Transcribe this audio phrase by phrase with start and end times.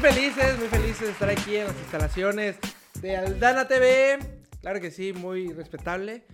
[0.00, 2.56] muy felices, muy felices de estar aquí en las instalaciones
[3.02, 4.18] de Aldana TV.
[4.62, 6.24] Claro que sí, muy respetable.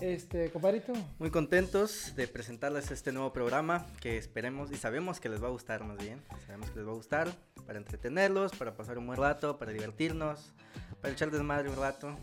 [0.00, 0.92] Este, compadrito.
[1.18, 5.50] Muy contentos de presentarles este nuevo programa que esperemos y sabemos que les va a
[5.50, 6.22] gustar más bien.
[6.46, 7.28] Sabemos que les va a gustar
[7.66, 10.52] para entretenerlos, para pasar un buen rato, para divertirnos,
[11.00, 12.16] para echar desmadre un rato.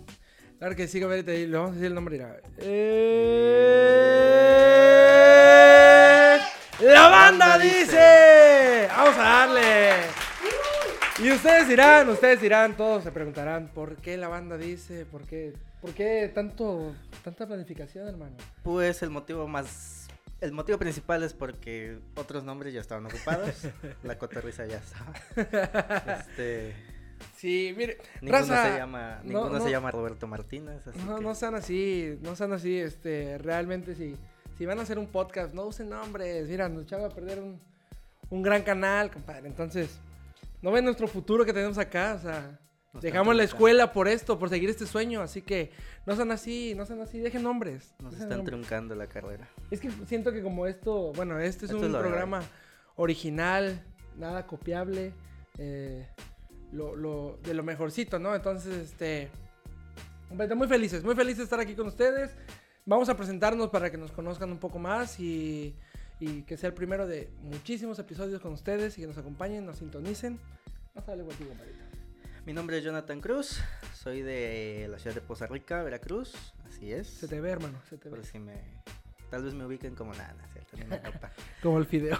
[0.57, 2.17] Claro que sí, compadrito, y le vamos a decir el nombre.
[2.17, 2.39] mira.
[2.59, 3.19] Eh,
[6.79, 8.87] La banda dice.
[8.95, 10.22] Vamos a darle.
[11.23, 15.05] Y ustedes dirán, ustedes dirán, todos se preguntarán, ¿por qué la banda dice?
[15.05, 18.35] ¿Por qué, por qué tanto, tanta planificación, hermano?
[18.63, 20.07] Pues el motivo más...
[20.41, 23.55] El motivo principal es porque otros nombres ya estaban ocupados.
[24.03, 25.13] La cotorriza ya estaba.
[26.19, 26.73] Este,
[27.37, 29.63] Sí, mire, ninguno raza, se llama, no, ninguno no.
[29.63, 30.85] se llama Roberto Martínez.
[30.85, 34.17] Así No, que- no sean así, no sean así, este, realmente si,
[34.57, 37.61] si van a hacer un podcast, no usen nombres, mira, nos echaron a perder un,
[38.29, 39.99] un gran canal, compadre, entonces,
[40.63, 42.59] no ven nuestro futuro que tenemos acá, o sea,
[42.93, 45.71] Nos dejamos la escuela por esto, por seguir este sueño, así que
[46.05, 47.93] no sean así, no sean así, dejen nombres.
[47.99, 48.55] Nos dejen están nombres.
[48.59, 49.47] truncando la carrera.
[49.71, 52.41] Es que siento que como esto, bueno, este es Esto un programa
[52.95, 53.83] original,
[54.17, 55.13] nada copiable,
[55.57, 56.07] eh,
[56.71, 58.35] lo, lo- de lo mejorcito, ¿no?
[58.35, 59.29] Entonces, este,
[60.29, 62.31] hombre, muy felices, muy felices de estar aquí con ustedes.
[62.85, 65.75] Vamos a presentarnos para que nos conozcan un poco más y,
[66.23, 69.79] y que sea el primero de muchísimos episodios con ustedes y que nos acompañen, nos
[69.79, 70.39] sintonicen.
[70.95, 71.83] A darle contigo, compadrito.
[72.45, 73.61] Mi nombre es Jonathan Cruz,
[73.93, 76.33] soy de la ciudad de Poza Rica, Veracruz,
[76.65, 77.07] así es.
[77.07, 78.15] Se te ve, hermano, se te ve.
[78.15, 78.53] Por si me...
[79.29, 80.77] Tal vez me ubiquen como nada, ¿cierto?
[80.77, 81.01] Ni me.
[81.61, 82.19] Como el fideo.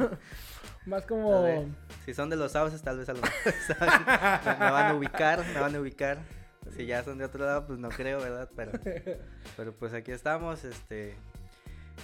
[0.86, 1.42] Más como...
[1.42, 1.66] ver,
[2.06, 5.44] Si son de los sauces, tal vez a lo mejor saben, me van a ubicar,
[5.44, 6.18] me van a ubicar.
[6.74, 8.48] Si ya son de otro lado, pues no creo, ¿verdad?
[8.56, 8.72] Pero,
[9.56, 11.16] pero pues aquí estamos, este...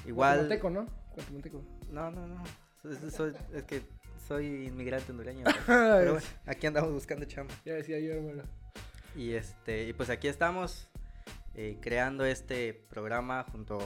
[0.06, 0.38] Igual...
[0.48, 0.86] Guatemalteco, ¿no?
[1.14, 1.62] Guatemalteco.
[1.90, 2.42] No, no, no.
[2.82, 3.82] Soy- soy- es que
[4.26, 5.44] soy inmigrante hondureño.
[5.66, 7.54] pero- Pero bueno, aquí andamos buscando chamba.
[7.64, 8.42] Ya decía yo, hermano.
[9.14, 10.88] Y este, y pues aquí estamos
[11.54, 13.78] eh, creando este programa junto,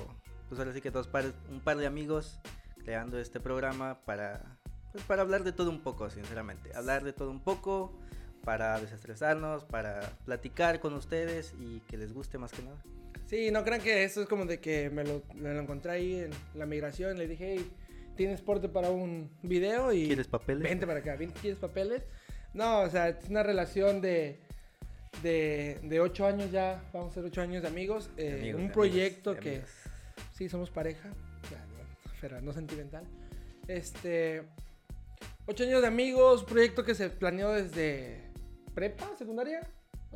[0.49, 2.39] pues ahora sí que dos pares, un par de amigos
[2.85, 4.57] creando este programa para,
[4.93, 7.99] pues para hablar de todo un poco, sinceramente, hablar de todo un poco,
[8.45, 12.81] para desestresarnos, para platicar con ustedes y que les guste más que nada.
[13.27, 16.15] Sí, no crean que eso es como de que me lo, me lo encontré ahí
[16.21, 17.19] en la migración.
[17.19, 17.71] Le dije, hey,
[18.17, 19.93] ¿tienes porte para un video?
[19.93, 20.63] Y ¿Quieres papeles?
[20.63, 22.03] Vente para acá, ¿ven- ¿quieres papeles?
[22.55, 24.39] No, o sea, es una relación de,
[25.23, 28.15] de, de ocho años ya, vamos a ser ocho años de amigos.
[28.17, 29.63] De eh, amigos, un de proyecto amigos, que,
[30.33, 31.11] sí, somos pareja,
[32.21, 33.05] pero no sentimental.
[33.67, 34.43] Este,
[35.47, 38.21] ocho años de amigos, un proyecto que se planeó desde
[38.75, 39.61] prepa, secundaria,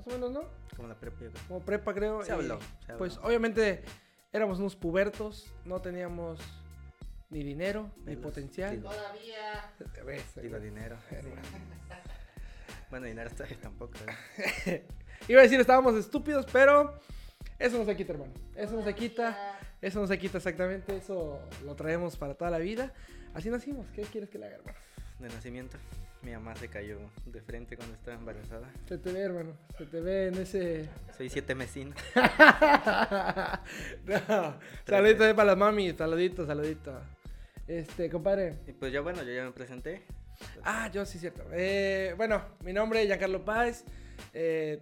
[0.01, 0.45] más o menos, ¿no?
[0.77, 1.43] Como la prepa, yo creo.
[1.49, 2.23] como prepa creo.
[2.23, 3.83] Se y, habló, se Pues obviamente
[4.33, 6.41] éramos unos pubertos, no teníamos
[7.29, 8.77] ni dinero, ni potencial.
[8.77, 8.91] digo.
[8.91, 9.73] Todavía.
[10.05, 10.35] ¿Ves?
[10.41, 10.97] Digo dinero.
[12.91, 13.31] Bueno, dinero
[13.61, 13.95] tampoco.
[14.67, 14.87] ¿eh?
[15.29, 16.99] Iba a decir estábamos estúpidos, pero
[17.59, 18.33] eso no se quita, hermano.
[18.57, 22.59] Eso no se quita, eso no se quita exactamente, eso lo traemos para toda la
[22.59, 22.93] vida.
[23.35, 24.79] Así nacimos, ¿qué quieres que le haga, hermano?
[25.21, 25.77] De nacimiento,
[26.23, 28.71] mi mamá se cayó de frente cuando estaba embarazada.
[28.87, 30.89] Se te ve, hermano, se te ve en ese...
[31.17, 31.95] Soy siete mesino.
[34.05, 37.01] no, saludito ahí para las mami, saludito, saludito.
[37.67, 40.03] Este, compadre, Y pues yo, bueno, yo ya me presenté.
[40.65, 41.45] Ah, yo sí, cierto.
[41.53, 43.85] Eh, bueno, mi nombre es Giancarlo Páez.
[44.35, 44.79] Eh,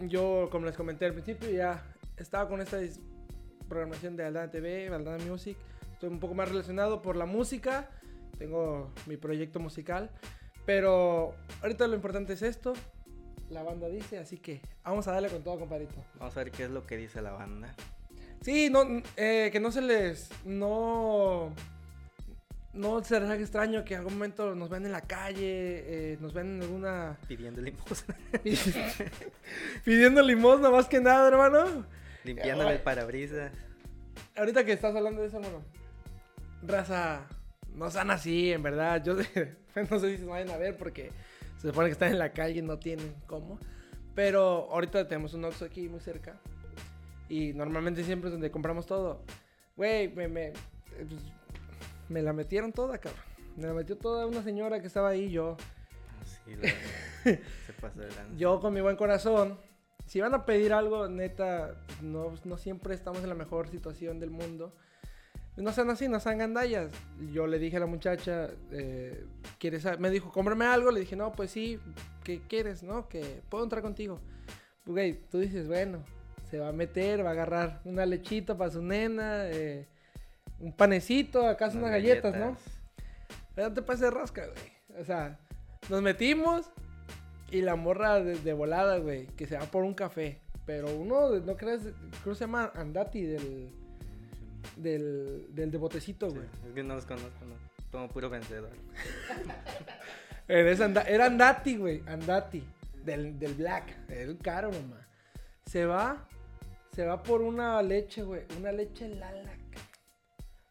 [0.00, 1.84] yo, como les comenté al principio, ya
[2.16, 2.78] estaba con esta
[3.68, 5.56] programación de Aldana TV, Aldana Music.
[5.92, 7.90] Estoy un poco más relacionado por la música.
[8.38, 10.10] Tengo mi proyecto musical.
[10.70, 12.74] Pero ahorita lo importante es esto.
[13.48, 15.96] La banda dice, así que vamos a darle con todo, compadrito.
[16.16, 17.74] Vamos a ver qué es lo que dice la banda.
[18.40, 18.84] Sí, no,
[19.16, 20.30] eh, que no se les.
[20.44, 21.52] No.
[22.72, 26.18] No se les haga extraño que en algún momento nos vean en la calle, eh,
[26.20, 27.18] nos ven en alguna.
[27.26, 28.16] Pidiendo limosna.
[29.84, 31.84] pidiendo limosna más que nada, hermano.
[32.22, 33.50] Limpiándole el parabrisas.
[34.36, 35.64] Ahorita que estás hablando de eso, hermano.
[36.62, 37.26] Raza,
[37.74, 39.02] no sean así, en verdad.
[39.04, 39.14] Yo
[39.90, 41.10] no sé si se vayan a ver porque
[41.58, 43.58] se supone que están en la calle y no tienen cómo.
[44.14, 46.40] Pero ahorita tenemos un Oxxo aquí muy cerca.
[47.28, 49.22] Y normalmente siempre es donde compramos todo.
[49.76, 50.54] Güey, me, me, eh,
[51.08, 51.20] pues,
[52.08, 53.22] me la metieron toda, cabrón.
[53.56, 55.56] Me la metió toda una señora que estaba ahí, yo.
[56.46, 56.62] Lo-
[57.24, 58.36] se pasó de lanza.
[58.36, 59.58] Yo con mi buen corazón,
[60.06, 64.30] si van a pedir algo, neta, no, no siempre estamos en la mejor situación del
[64.30, 64.74] mundo.
[65.56, 66.90] No sean así, no sean gandallas.
[67.32, 69.26] Yo le dije a la muchacha, eh,
[69.58, 70.90] ¿quieres a-?" me dijo, cómprame algo.
[70.90, 71.78] Le dije, no, pues sí,
[72.24, 72.82] ¿qué quieres?
[72.82, 74.20] No, que puedo entrar contigo.
[74.86, 76.04] Güey, tú dices, bueno,
[76.50, 79.88] se va a meter, va a agarrar una lechita para su nena, eh,
[80.58, 82.56] un panecito, acaso unas, galletas, ¿no?
[83.54, 85.00] Pero no te pases de rosca, güey.
[85.00, 85.38] O sea,
[85.88, 86.70] Nos metimos
[87.50, 90.40] y la morra de, de volada, güey, que se va por un café.
[90.66, 91.82] Pero uno, no crees,
[92.22, 93.72] creo que se llama Andati del,
[94.76, 96.46] del, del de botecito, Sí, güey.
[96.68, 97.54] es que no los conozco, no.
[97.90, 98.70] Como puro vencedor.
[100.48, 102.62] Anda- era Andati, güey, Andati,
[103.04, 105.06] del, del Black, el caro nomás.
[105.66, 106.26] Se va,
[106.92, 109.52] se va por una leche, güey, una leche Lala.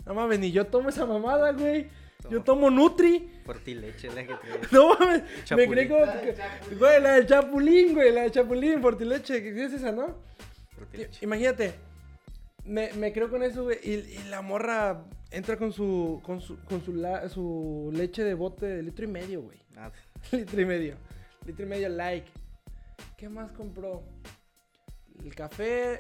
[0.06, 1.88] No mames, ni yo tomo esa mamada, güey.
[2.30, 3.42] Yo tomo Nutri.
[3.46, 5.72] Fortileche, la que te No mames, me Chapulín.
[5.72, 9.92] creí como que- Güey, la de Chapulín, güey, la de Chapulín, Fortileche, ¿qué es esa,
[9.94, 10.18] no?
[10.76, 11.24] Fortileche.
[11.24, 11.76] Imagínate,
[12.70, 16.58] me, me creo con eso, güey, y, y la morra entra con su, con su,
[16.66, 19.60] con su, la- su leche de bote de litro y medio, güey.
[19.76, 19.92] Ah,
[20.32, 20.96] litro y medio.
[21.46, 22.28] Litro y medio like.
[23.18, 24.04] ¿Qué más compró?
[25.24, 26.00] El café,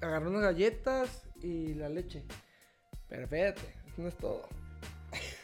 [0.00, 2.22] agarró unas galletas y la leche.
[3.08, 4.46] Pero espérate, eso no es todo.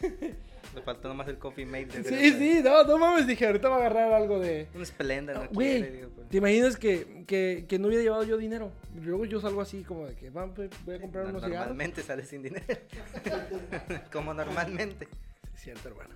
[0.77, 1.87] le faltó nomás el coffee mate.
[2.03, 4.69] de Sí, sí, no, no mames, dije, ahorita va a agarrar algo de...
[4.75, 6.29] Un Splendor, no Güey, quiere, pues.
[6.29, 8.71] ¿te imaginas que, que, que no hubiera llevado yo dinero?
[9.03, 11.69] Luego yo salgo así como de que "Va, pues, voy a comprar No- unos cigarros.
[11.69, 12.65] Normalmente sales sin dinero.
[14.13, 15.07] Como normalmente.
[15.07, 16.15] Sí, es cierto, hermano.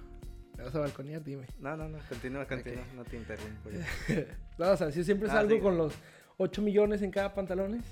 [0.56, 1.22] ¿Me vas a balconear?
[1.24, 1.46] Dime.
[1.58, 3.70] No, no, no, continúa, continúa, no te interrumpo.
[4.58, 5.94] No, o sea, sí, siempre Ah, salgo con los
[6.36, 7.82] 8 millones en cada pantalones.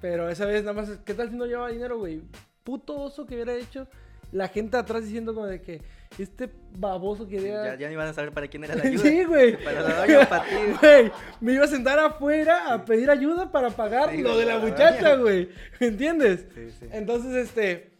[0.00, 2.22] Pero esa vez nada más, ¿qué tal si no llevaba dinero, güey?
[2.64, 3.86] Puto oso que hubiera hecho.
[4.32, 5.82] La gente atrás diciendo como de que
[6.18, 7.64] este baboso quería...
[7.64, 9.02] Ya, ya ni van a saber para quién era la ayuda.
[9.02, 9.62] sí, güey.
[9.62, 10.54] Para la doña para ti.
[10.80, 14.58] Güey, me iba a sentar afuera a pedir ayuda para pagar Sí, lo de la
[14.58, 15.48] la muchacha, güey.
[15.80, 16.46] ¿Me entiendes?
[16.54, 16.86] Sí, sí.
[16.92, 17.90] Entonces, este,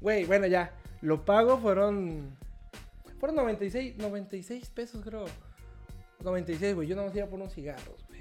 [0.00, 2.36] güey, bueno, ya, lo pago fueron,
[3.18, 5.24] fueron 96, 96 pesos, creo.
[6.22, 8.20] 96, güey, yo no me iba por unos cigarros, güey.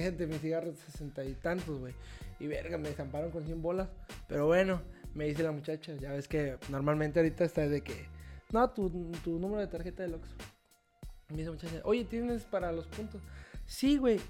[0.00, 1.94] Gente, mis cigarros, sesenta y tantos, güey.
[2.40, 3.88] Y verga, me desamparon con 100 bolas.
[4.28, 4.80] Pero bueno,
[5.18, 8.06] me dice la muchacha, ya ves que normalmente ahorita está de que,
[8.52, 8.88] no, tu,
[9.24, 10.36] tu número de tarjeta del Oxxo.
[11.30, 13.20] Me dice la muchacha, oye, ¿tienes para los puntos?
[13.66, 14.20] Sí, güey.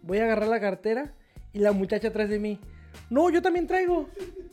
[0.00, 1.12] Voy a agarrar la cartera
[1.52, 2.58] y la muchacha atrás de mí.
[3.10, 4.08] No, yo también traigo.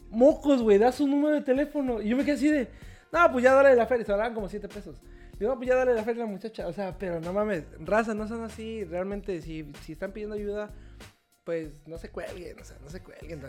[0.10, 2.02] Mocos, güey, da su número de teléfono.
[2.02, 2.68] Y yo me quedé así de,
[3.14, 4.06] no, pues ya dale la feria.
[4.06, 4.98] Se hablaban como 7 pesos.
[5.40, 6.68] Digo, no, pues ya dale la feria a la muchacha.
[6.68, 8.84] O sea, pero no mames, raza, no son así.
[8.84, 10.72] Realmente, si, si están pidiendo ayuda,
[11.46, 13.42] pues no se cuelguen, o sea, no se cuelguen.
[13.42, 13.48] ¿no?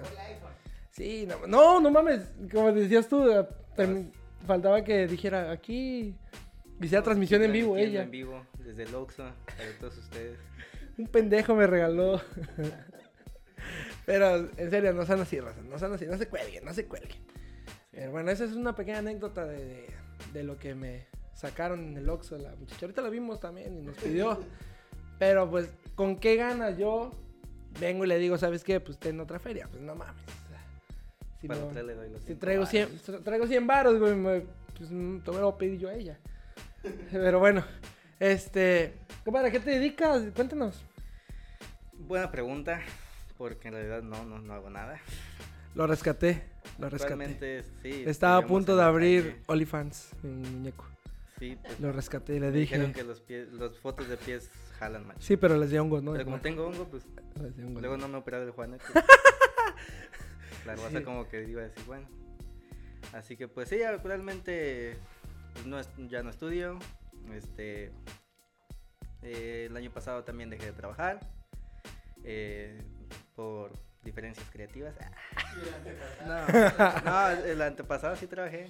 [0.96, 2.22] Sí, no, no, no mames.
[2.52, 4.06] Como decías tú, eh,
[4.46, 6.14] faltaba que dijera aquí.
[6.80, 8.02] Hiciera transmisión en vivo ella.
[8.02, 10.38] En vivo, desde el Oxxo, para todos ustedes.
[10.98, 12.20] Un pendejo me regaló.
[14.06, 15.60] Pero en serio, no sean así, raza.
[15.62, 17.18] No sean así, no se cuelguen, no se cuelguen.
[17.90, 19.86] Pero bueno, esa es una pequeña anécdota de, de-
[20.32, 22.86] de lo que me sacaron en el Oxxo la muchacha.
[22.86, 24.38] Ahorita la vimos también y nos pidió.
[25.18, 27.10] Pero pues, ¿con qué ganas yo
[27.80, 28.80] vengo y le digo, ¿sabes qué?
[28.80, 29.68] Pues ten otra feria.
[29.70, 30.22] Pues no mames.
[31.44, 32.70] Si, Para no- otra le doy los si cinco traigo varos.
[33.02, 34.46] 100, traigo 100 baros, güey, me-
[34.78, 36.18] pues mm, te voy a pedir yo a ella.
[37.12, 37.62] Pero bueno,
[38.18, 38.94] este...
[39.26, 40.22] Compadre, ¿a qué te dedicas?
[40.34, 40.82] Cuéntanos.
[41.92, 42.80] Buena pregunta,
[43.36, 44.98] porque en realidad no, no, no hago nada.
[45.74, 46.44] Lo rescaté,
[46.78, 47.14] lo rescaté.
[47.14, 48.04] Realmente, sí.
[48.06, 49.42] Estaba a punto de abrir.
[49.46, 50.86] OnlyFans, mi muñeco.
[51.38, 53.00] Sí, pues, Lo rescaté, le me dijeron dije.
[53.00, 54.48] que los pies, las fotos de pies
[54.78, 55.20] jalan, macho.
[55.20, 56.12] Sí, pero les dio hongos, ¿no?
[56.12, 57.04] Pero como tengo hongo, pues
[57.58, 57.82] hongos.
[57.82, 58.54] luego no me operaron el
[60.64, 60.66] Juanete.
[60.66, 61.04] la raza Sí.
[61.04, 62.08] como que iba a decir, bueno.
[63.12, 64.96] Así que pues sí, actualmente
[65.52, 66.78] pues, no es- ya no estudio.
[67.32, 67.92] Este,
[69.22, 71.20] eh, el año pasado también dejé de trabajar.
[72.26, 72.80] eh,
[73.36, 74.94] por diferencias creativas.
[76.26, 78.68] No, no, el antepasado sí trabajé.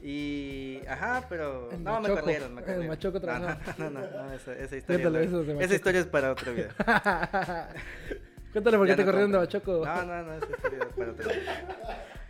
[0.00, 1.68] Y, ajá, pero...
[1.78, 2.86] No, me corrieron, me corrieron.
[2.88, 3.38] Machoco No.
[3.40, 5.74] No, no, no, no, esa, esa historia, Cuéntale no- eso de esa Machoco.
[5.74, 6.68] historia es para otro video.
[8.52, 9.38] Cuéntale por qué te no corrieron de.
[9.38, 9.84] Bachoco.
[9.84, 10.88] No, no, no, es otro video.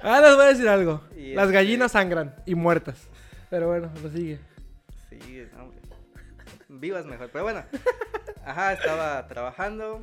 [0.03, 1.03] Ah, les voy a decir algo.
[1.17, 3.09] Y Las este- gallinas sangran y muertas.
[3.51, 4.39] Pero bueno, lo sigue.
[5.09, 5.79] Sí, hombre.
[6.69, 7.31] Vivas mejor.
[7.33, 7.65] Pero bueno.
[8.45, 10.03] Ajá, estaba trabajando.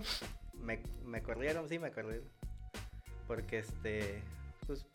[0.54, 2.28] Me, me corrieron, sí me corrieron.
[3.28, 4.22] Porque este.
[4.66, 4.86] Pues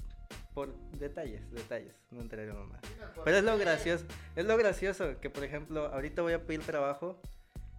[0.54, 1.94] por detalles, detalles.
[2.10, 2.80] No entraré más.
[3.24, 4.04] Pero es lo gracioso.
[4.36, 7.18] Es lo gracioso que, por ejemplo, ahorita voy a pedir trabajo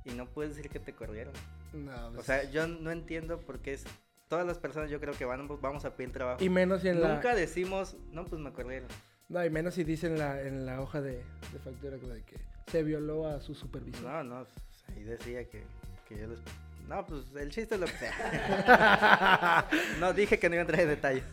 [0.05, 1.33] y no puedes decir que te corrieron.
[1.73, 3.85] No, O sea, yo no entiendo por qué es.
[4.29, 6.43] Todas las personas yo creo que van, vamos a pedir trabajo.
[6.43, 7.13] y menos si en la...
[7.13, 8.87] Nunca decimos, no, pues me corrieron.
[9.29, 12.23] No, y menos si dice en la, en la hoja de, de factura como de
[12.23, 12.37] que
[12.67, 14.03] se violó a su supervisor.
[14.03, 15.63] No, no, pues, ahí decía que,
[16.07, 16.39] que yo les...
[16.87, 19.67] No, pues el chiste es lo que sea.
[19.99, 21.23] no, dije que no iba a entrar en detalles.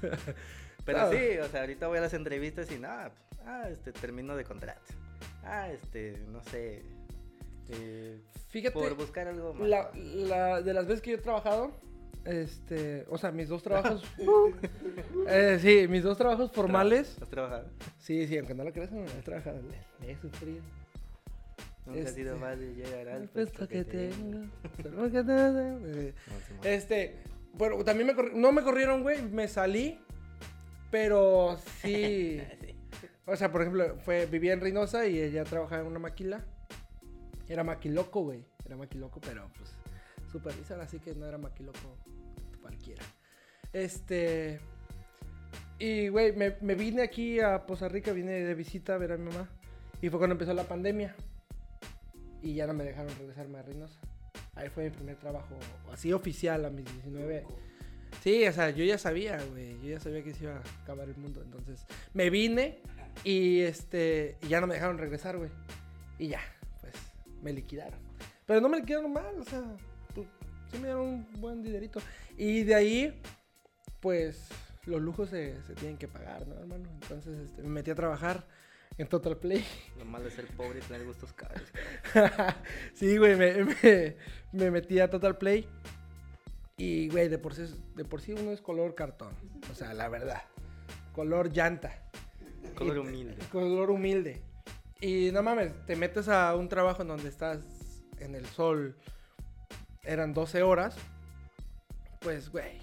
[0.84, 4.36] Pero sí, o sea, ahorita voy a las entrevistas y nada, pues, ah, este, termino
[4.36, 4.80] de contrato.
[5.42, 6.82] Ah, este, no sé,
[7.72, 9.68] eh, Fíjate, por buscar algo más.
[9.68, 11.72] la, la- de las veces que yo he trabajado,
[12.24, 14.02] este, o sea, mis dos trabajos,
[15.28, 17.68] eh, sí, mis dos trabajos formales, ¿Has trabajado?
[17.98, 20.62] sí, sí, aunque no lo creas, no, he trabajado, le, he sufrido.
[21.86, 24.42] Nunca ha sido Este, fácil llegar al puesto que tengo.
[25.10, 25.78] que nada.
[25.86, 26.12] Eh.
[26.64, 27.18] Este,
[27.54, 29.98] bueno, también me corri- no me corrieron, güey, me salí,
[30.90, 32.76] pero sí, Sí.
[33.26, 36.44] o sea, por ejemplo, fue, vivía en Reynosa y ella trabajaba en una maquila,
[37.52, 39.74] era maquiloco, güey, era maquiloco, pero pues
[40.30, 41.98] supervisor, así que no era maquiloco
[42.60, 43.02] cualquiera.
[43.72, 44.60] Este,
[45.78, 49.16] y güey, me, me vine aquí a Poza Rica, vine de visita a ver a
[49.16, 49.48] mi mamá,
[50.00, 51.16] y fue cuando empezó la pandemia,
[52.40, 53.98] y ya no me dejaron regresarme a Reynosa.
[54.54, 55.58] Ahí fue mi primer trabajo
[55.92, 57.46] así oficial a mis 19.
[58.22, 59.80] Sí, o sea, yo ya sabía, güey.
[59.80, 61.42] Yo ya sabía que se iba a acabar el mundo.
[61.42, 62.78] Entonces, me vine
[63.24, 64.36] y este.
[64.42, 65.50] Y ya no me dejaron regresar, güey.
[66.18, 66.40] Y ya,
[67.42, 67.98] me liquidaron.
[68.46, 69.62] Pero no me liquidaron mal, o sea,
[70.14, 70.26] pues,
[70.70, 72.00] sí me dieron un buen dinerito.
[72.36, 73.20] Y de ahí,
[74.00, 74.48] pues,
[74.86, 76.88] los lujos se, se tienen que pagar, ¿no, hermano?
[77.02, 78.46] Entonces, este, me metí a trabajar
[78.98, 79.64] en Total Play.
[79.98, 81.62] Lo malo de ser pobre y tener gustos caros.
[82.94, 84.16] sí, güey, me, me,
[84.52, 85.66] me metí a Total Play.
[86.76, 87.62] Y, güey, de por, sí,
[87.94, 89.34] de por sí uno es color cartón.
[89.70, 90.42] O sea, la verdad.
[91.12, 91.92] Color llanta.
[92.74, 93.36] Color Y- humilde.
[93.52, 94.42] Color humilde.
[95.00, 97.58] Y no mames, te metes a un trabajo en donde estás
[98.18, 98.96] en el sol.
[100.04, 100.96] Eran 12 horas.
[102.20, 102.78] Pues, güey,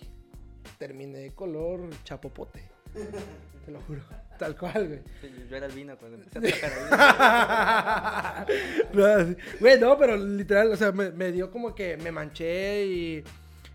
[0.80, 2.62] terminé color chapopote.
[3.66, 4.02] Te lo juro.
[4.40, 5.02] Tal cual, güey.
[5.20, 8.46] Sí, Yo era el vino cuando empecé a.
[8.94, 9.36] No, sí.
[9.60, 13.24] Güey, no, pero literal, o sea, me, me dio como que me manché y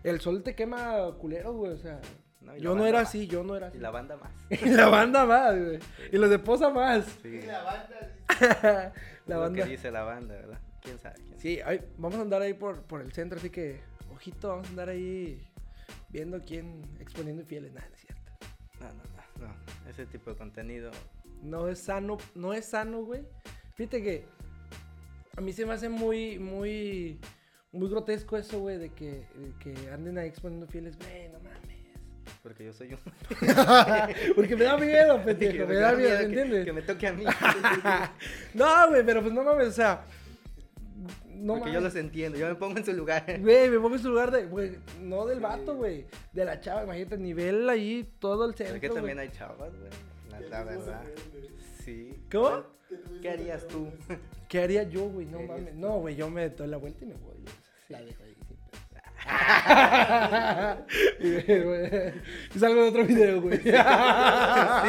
[0.03, 2.01] el sol te quema culero, güey, o sea.
[2.43, 3.09] No, yo no era más.
[3.09, 3.77] así, yo no era así.
[3.77, 4.31] Y la banda más.
[4.61, 5.79] Y la banda más, güey.
[6.11, 7.05] Y los de Poza más.
[7.21, 7.41] Sí.
[7.41, 8.13] La banda.
[9.27, 9.63] la Lo banda.
[9.63, 10.59] que dice la banda, ¿verdad?
[10.81, 11.15] ¿Quién sabe?
[11.15, 11.39] ¿Quién sabe?
[11.39, 11.59] Sí,
[11.97, 13.79] vamos a andar ahí por, por el centro, así que,
[14.13, 15.41] ojito, vamos a andar ahí
[16.09, 17.73] viendo quién exponiendo infieles.
[17.73, 18.31] Nada, no es cierto.
[18.79, 19.89] No, no, no, no.
[19.89, 20.91] Ese tipo de contenido.
[21.41, 23.23] No es sano, no es sano, güey.
[23.75, 24.25] Fíjate que
[25.35, 27.19] a mí se me hace muy, muy,
[27.71, 31.72] muy grotesco eso, güey, de que, de que anden ahí exponiendo fieles, güey, no mames.
[32.43, 32.99] Porque yo soy un.
[34.35, 36.65] Porque me da miedo, pendejo, me da miedo, ¿me que- entiendes?
[36.65, 37.23] Que me toque a mí.
[38.53, 40.03] No, güey, pero pues no mames, o sea,
[41.29, 42.37] no Porque yo los entiendo.
[42.37, 43.23] Yo me pongo en su lugar.
[43.39, 46.83] Güey, me pongo en su lugar de, güey, no del vato, güey, de la chava,
[46.83, 49.91] imagínate, nivel ahí, todo el centro, Es que también hay chavas, güey.
[50.29, 51.01] La, la verdad.
[51.83, 52.23] Sí.
[52.31, 52.63] ¿Cómo?
[53.21, 53.87] ¿Qué harías tú?
[54.49, 55.25] ¿Qué haría yo, güey?
[55.25, 55.75] No ¿Qué harías mames.
[55.75, 57.33] No, güey, yo me doy la vuelta y me voy.
[57.89, 58.32] La dejo ahí.
[61.19, 63.57] y, salgo de otro video, güey.
[63.57, 63.71] Sí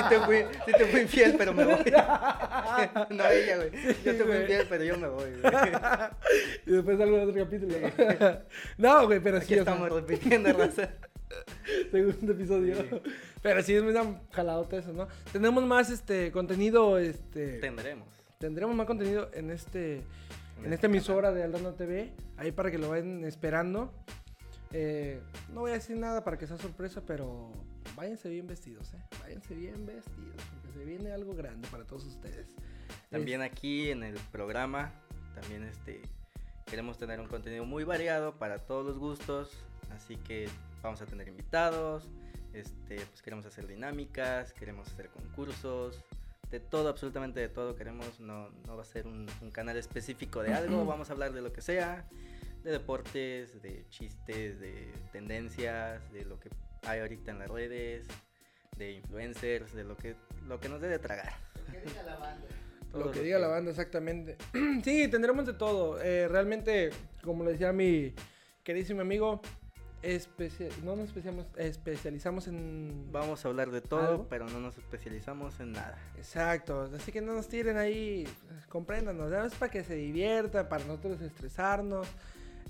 [0.09, 1.75] te fui, sí te fui infiel, pero me voy.
[3.11, 3.71] No ella, güey.
[4.05, 5.53] Yo te fui infiel, pero yo me voy, güey.
[6.67, 7.77] y después salgo de otro capítulo.
[8.79, 10.91] no, güey, pero Aquí sí, estamos repitiendo, raza.
[11.91, 12.75] segundo episodio.
[12.77, 13.01] Sí.
[13.43, 13.95] Pero sí es muy
[14.33, 15.07] jaladota eso, ¿no?
[15.33, 17.59] Tenemos más este contenido, este.
[17.59, 18.09] Tendremos.
[18.39, 20.03] Tendremos más contenido en este.
[20.59, 23.93] En este esta emisora de Aldano TV, ahí para que lo vayan esperando.
[24.73, 25.21] Eh,
[25.53, 27.53] no voy a decir nada para que sea sorpresa, pero
[27.95, 28.99] váyanse bien vestidos, ¿eh?
[29.21, 32.49] Váyanse bien vestidos, porque se viene algo grande para todos ustedes.
[33.11, 34.93] También aquí en el programa,
[35.35, 36.03] también este
[36.67, 39.53] queremos tener un contenido muy variado para todos los gustos,
[39.95, 40.49] así que
[40.83, 42.09] vamos a tener invitados,
[42.53, 46.03] este, pues queremos hacer dinámicas, queremos hacer concursos,
[46.51, 50.43] de todo, absolutamente de todo queremos, no, no va a ser un, un canal específico
[50.43, 52.09] de algo, vamos a hablar de lo que sea,
[52.65, 56.49] de deportes, de chistes, de tendencias, de lo que
[56.87, 58.07] hay ahorita en las redes,
[58.77, 60.17] de influencers, de lo que,
[60.47, 61.33] lo que nos dé de tragar.
[61.71, 62.47] ¿Qué diga la banda?
[62.95, 64.37] Lo que diga la banda, exactamente.
[64.85, 66.01] sí, tendremos de todo.
[66.03, 66.91] Eh, realmente,
[67.23, 68.15] como le decía mi
[68.63, 69.41] queridísimo amigo,
[70.03, 73.09] especia- no nos especializamos, especializamos en...
[73.13, 74.27] Vamos a hablar de todo, ¿Algo?
[74.29, 75.99] pero no nos especializamos en nada.
[76.17, 78.27] Exacto, así que no nos tiren ahí,
[78.69, 79.45] compréndanos, ¿no?
[79.45, 82.09] es para que se diviertan, para nosotros estresarnos.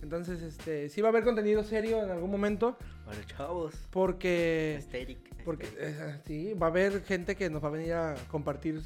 [0.02, 3.74] Entonces, este, sí va a haber contenido serio en algún momento, Para chavos.
[3.90, 8.14] porque, Aesthetic, porque eh, sí, va a haber gente que nos va a venir a
[8.30, 8.80] compartir,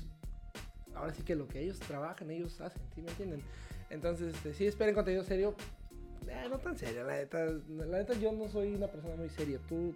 [0.94, 3.42] ahora sí que lo que ellos trabajan, ellos hacen, ¿sí me entienden?
[3.90, 5.54] Entonces, este, sí esperen contenido serio,
[6.28, 9.58] eh, no tan serio, la neta, la neta yo no soy una persona muy seria,
[9.68, 9.94] tú,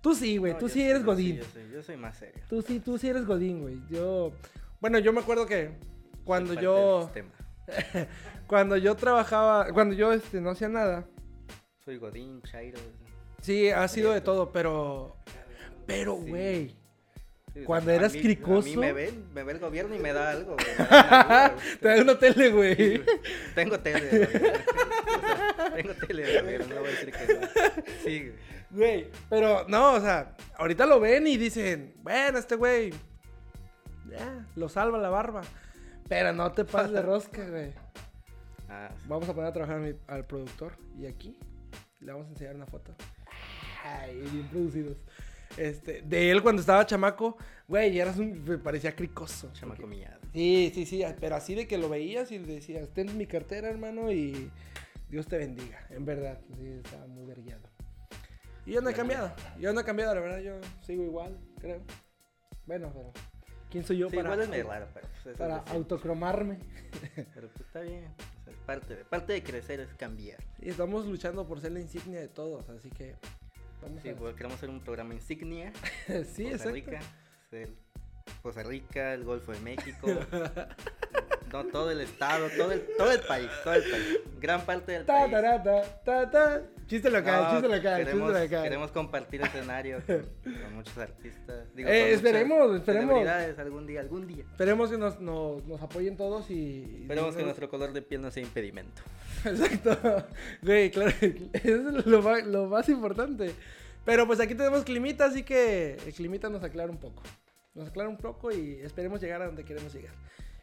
[0.00, 1.36] tú sí, güey, No, tú sí eres godín.
[1.38, 2.42] yo, soy, yo soy más serio.
[2.48, 3.80] Tú sí, tú sí eres Godín, güey.
[3.90, 4.32] Yo.
[4.80, 5.70] Bueno, yo me acuerdo que
[6.24, 7.10] cuando yo.
[8.46, 9.66] Cuando yo trabajaba.
[9.72, 11.04] Cuando yo este, no hacía nada.
[11.84, 12.78] Soy Godín, Chairo.
[13.42, 15.16] Sí, ha sido de todo, pero.
[15.86, 16.28] Pero, Sí.
[16.30, 16.76] güey.
[17.54, 18.68] Sí, Cuando a eras mí- A cricoso.
[18.68, 20.54] mí me ven, me ve el gobierno y me da algo.
[20.54, 20.88] güey, güey.
[21.80, 22.74] Te da una tele, Sí, güey.
[22.98, 23.02] güey.
[23.56, 27.40] Tengo tele sea, Tengo tele gobierno, no voy a decir que no.
[28.04, 28.32] Sí, güey.
[28.70, 29.10] Güey.
[29.28, 32.92] Pero, no, o sea, ahorita lo ven y dicen, bueno, este güey.
[34.08, 35.42] Ya, lo salva la barba.
[36.10, 37.72] Pero no te pases de rosca, güey.
[38.72, 38.88] Ah.
[39.08, 41.36] Vamos a poner a trabajar a mi- al productor y aquí
[41.98, 42.94] le vamos a enseñar una foto.
[43.84, 44.96] Ay, bien producidos.
[45.56, 47.36] Este, de él cuando estaba chamaco,
[47.66, 49.50] güey, eras un, me parecía cricoso.
[49.54, 50.20] Chamaco porque- millado.
[50.32, 53.68] Sí, sí, sí, pero así de que lo veías y le decías, ten mi cartera,
[53.68, 54.52] hermano, y
[55.08, 55.84] Dios te bendiga.
[55.90, 57.68] En verdad, sí, estaba muy vergueado.
[58.66, 61.82] Y yo no he cambiado, yo no he cambiado, la verdad, yo sigo igual, creo.
[62.66, 63.12] Bueno, pero
[63.70, 66.58] ¿quién soy yo Sí, para, igual es medio raro, pero pues, es para autocromarme?
[67.34, 68.04] Pero pues está bien.
[68.40, 70.38] o sea, es parte, de, parte de crecer es cambiar.
[70.60, 73.14] Y estamos luchando por ser la insignia de todos, así que
[73.82, 74.16] vamos Sí, a...
[74.16, 75.72] pues, queremos hacer un programa insignia.
[76.06, 76.70] sí, Costa exacto.
[76.72, 77.00] Rica.
[77.50, 77.68] ser
[78.42, 80.08] Costa Rica, el Golfo de México.
[81.52, 84.18] no, todo el estado, todo el, todo el país, todo el país.
[84.40, 85.32] Gran parte del Ta, país.
[85.32, 86.62] ta, ta, ta, ta.
[86.90, 88.62] Chiste local, No, chiste local, queremos, chiste local.
[88.64, 91.72] queremos compartir escenario con, con muchos artistas.
[91.74, 93.26] Digo, Eh, con esperemos, esperemos.
[93.58, 94.42] algún día, algún día.
[94.50, 96.54] Esperemos que nos, nos, nos apoyen todos y...
[96.54, 99.02] y Esperemos que nuestro color de piel no sea impedimento.
[99.44, 100.26] Exacto.
[100.62, 103.52] Güey, claro, eso es lo más, lo más importante.
[104.04, 107.22] Pero pues aquí tenemos climita, así que el climita nos aclara un poco.
[107.72, 110.12] Nos aclara un poco y esperemos llegar a donde queremos llegar.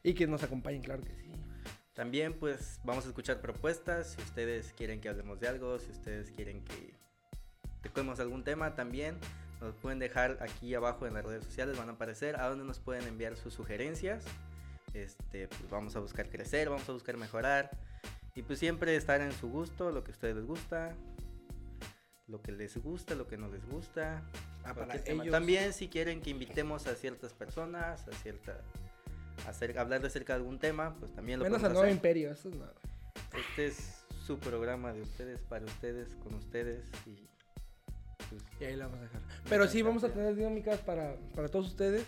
[0.04, 1.32] Y que nos acompañen, claro que sí.
[1.98, 6.30] También pues vamos a escuchar propuestas, si ustedes quieren que hablemos de algo, si ustedes
[6.30, 6.94] quieren que
[7.82, 9.18] toquemos algún tema también,
[9.60, 12.78] nos pueden dejar aquí abajo en las redes sociales, van a aparecer a donde nos
[12.78, 14.24] pueden enviar sus sugerencias.
[14.94, 17.72] Este, pues vamos a buscar crecer, vamos a buscar mejorar
[18.36, 20.96] y pues siempre estar en su gusto, lo que a ustedes les gusta,
[22.28, 24.22] lo que les gusta, lo que no les gusta.
[24.64, 25.32] Ah, para ellos.
[25.32, 28.62] También si quieren que invitemos a ciertas personas, a cierta
[29.48, 32.50] a hablar de cerca de algún tema, pues también lo Menos al nuevo imperio, eso
[32.50, 32.74] es nada.
[33.38, 37.28] Este es su programa de ustedes, para ustedes, con ustedes y
[38.30, 39.22] pues, Y ahí la vamos a dejar.
[39.50, 42.06] Pero sí, vamos a tener dinámicas para, para todos ustedes.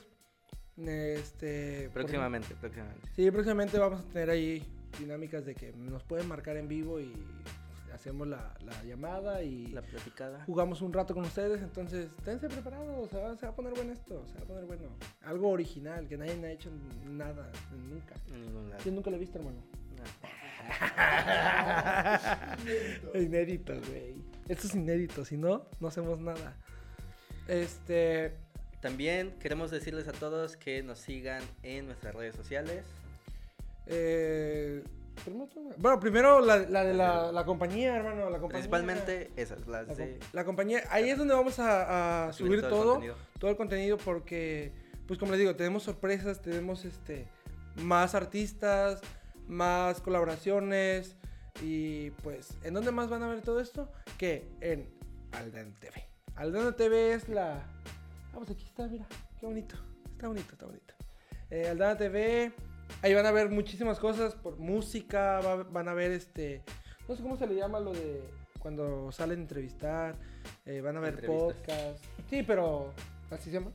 [0.77, 3.09] Este, por- próximamente, próximamente.
[3.15, 4.65] Sí, próximamente vamos a tener ahí
[4.99, 7.13] dinámicas de que nos pueden marcar en vivo y
[7.93, 10.43] hacemos la, la llamada y La platicada.
[10.45, 11.61] jugamos un rato con ustedes.
[11.61, 14.65] Entonces, esténse preparados, se va, se va a poner bueno esto, se va a poner
[14.65, 14.89] bueno.
[15.23, 16.69] Algo original, que nadie ha hecho
[17.05, 17.51] nada,
[17.89, 18.15] nunca.
[18.83, 19.57] Yo nunca lo he visto, hermano.
[19.97, 20.03] No.
[23.19, 24.15] inédito, güey.
[24.47, 26.55] Esto es inédito, si no, no hacemos nada.
[27.47, 28.33] Este,
[28.81, 32.83] También queremos decirles a todos que nos sigan en nuestras redes sociales.
[33.87, 34.83] eh,
[35.77, 38.49] bueno, primero la, la de la, la compañía, hermano, la compañía.
[38.49, 40.19] Principalmente esas, las La, de...
[40.33, 43.01] la compañía, ahí es donde vamos a, a subir todo,
[43.39, 44.71] todo el contenido porque,
[45.07, 47.27] pues como les digo, tenemos sorpresas, tenemos este
[47.75, 49.01] más artistas,
[49.47, 51.15] más colaboraciones
[51.61, 53.91] y pues, ¿en dónde más van a ver todo esto?
[54.17, 54.89] Que en
[55.31, 56.05] Aldana TV.
[56.35, 57.55] Aldana TV es la...
[58.33, 59.05] Ah, pues aquí está, mira,
[59.39, 59.75] qué bonito,
[60.11, 60.93] está bonito, está bonito.
[61.49, 62.53] Eh, Aldana TV,
[63.01, 66.63] ahí van a ver muchísimas cosas, por música, va- van a ver este...
[67.07, 68.21] No sé cómo se le llama lo de
[68.59, 70.15] cuando salen a entrevistar,
[70.65, 72.03] eh, van a ver podcast.
[72.29, 72.93] Sí, pero
[73.31, 73.71] así se llama.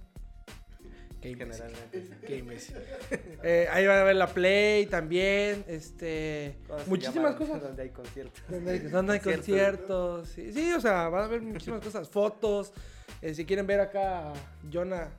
[1.23, 2.77] Imbécil.
[3.43, 7.63] Eh, ahí van a ver la Play también, este, ¿Cómo se muchísimas cosas.
[7.63, 8.43] Donde hay conciertos.
[8.49, 10.29] Donde hay, donde hay conciertos.
[10.29, 12.09] Sí, sí, o sea, van a ver muchísimas cosas.
[12.09, 12.73] Fotos.
[13.21, 14.35] eh, si quieren ver acá a
[14.73, 15.11] Jonah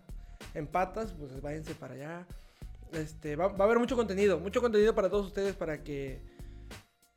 [0.54, 2.28] en patas, pues váyanse para allá.
[2.92, 6.22] Este, va, va a haber mucho contenido, mucho contenido para todos ustedes para que,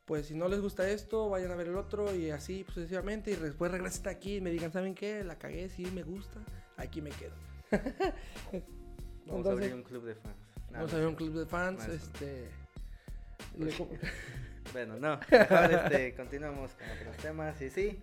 [0.04, 3.30] pues si no les gusta esto, vayan a ver el otro y así sucesivamente.
[3.30, 5.22] Y después regresen aquí y me digan, ¿saben qué?
[5.24, 6.40] La cagué, sí, me gusta,
[6.76, 7.34] aquí me quedo.
[9.26, 10.36] Vamos a abrir un club de fans.
[10.70, 12.16] No, Vamos a es un club de fans, No, eso no.
[12.16, 12.48] este...
[14.72, 15.18] Bueno, no.
[15.30, 18.02] Mejor este, continuamos con otros temas y sí.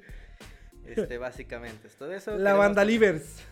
[0.86, 2.38] Este, básicamente es todo eso.
[2.38, 3.44] la banda Livers.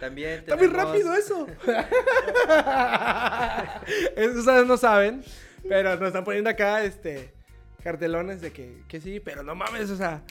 [0.00, 1.44] También Está muy rápido eso.
[4.16, 5.22] Ustedes no saben,
[5.68, 7.34] pero nos están poniendo acá este
[7.82, 10.22] cartelones de que, que sí, pero no mames, o sea,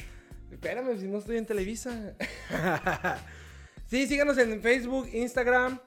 [0.51, 2.15] espérame si no estoy en Televisa.
[3.85, 5.79] sí, síganos en Facebook, Instagram,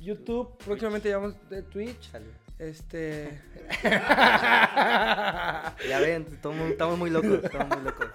[0.00, 2.10] YouTube, próximamente llamamos de Twitch.
[2.10, 2.32] Salud.
[2.58, 3.38] Este
[3.82, 6.26] Ya ven,
[6.70, 8.06] estamos muy locos, estamos muy locos.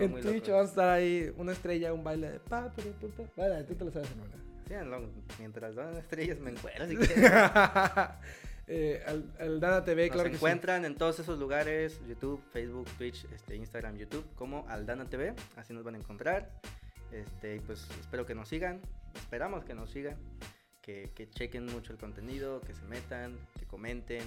[0.00, 2.82] Todos en muy Twitch vamos a estar ahí una estrella, un baile de pa, pa,
[2.82, 3.22] pa, pa.
[3.36, 4.34] Vale, tú te lo sabes, hermana.
[4.66, 7.32] Sí, no, mientras dan estrellas me encuentro si quieren.
[8.66, 10.36] eh, al, al Dana TV, Nos claro que sí.
[10.36, 15.72] encuentran en todos esos lugares, YouTube, Facebook, Twitch, este, Instagram, YouTube, como Aldana TV, así
[15.72, 16.50] nos van a encontrar.
[17.10, 18.80] Este, y pues espero que nos sigan,
[19.16, 20.16] esperamos que nos sigan,
[20.80, 24.22] que, que chequen mucho el contenido, que se metan, que comenten,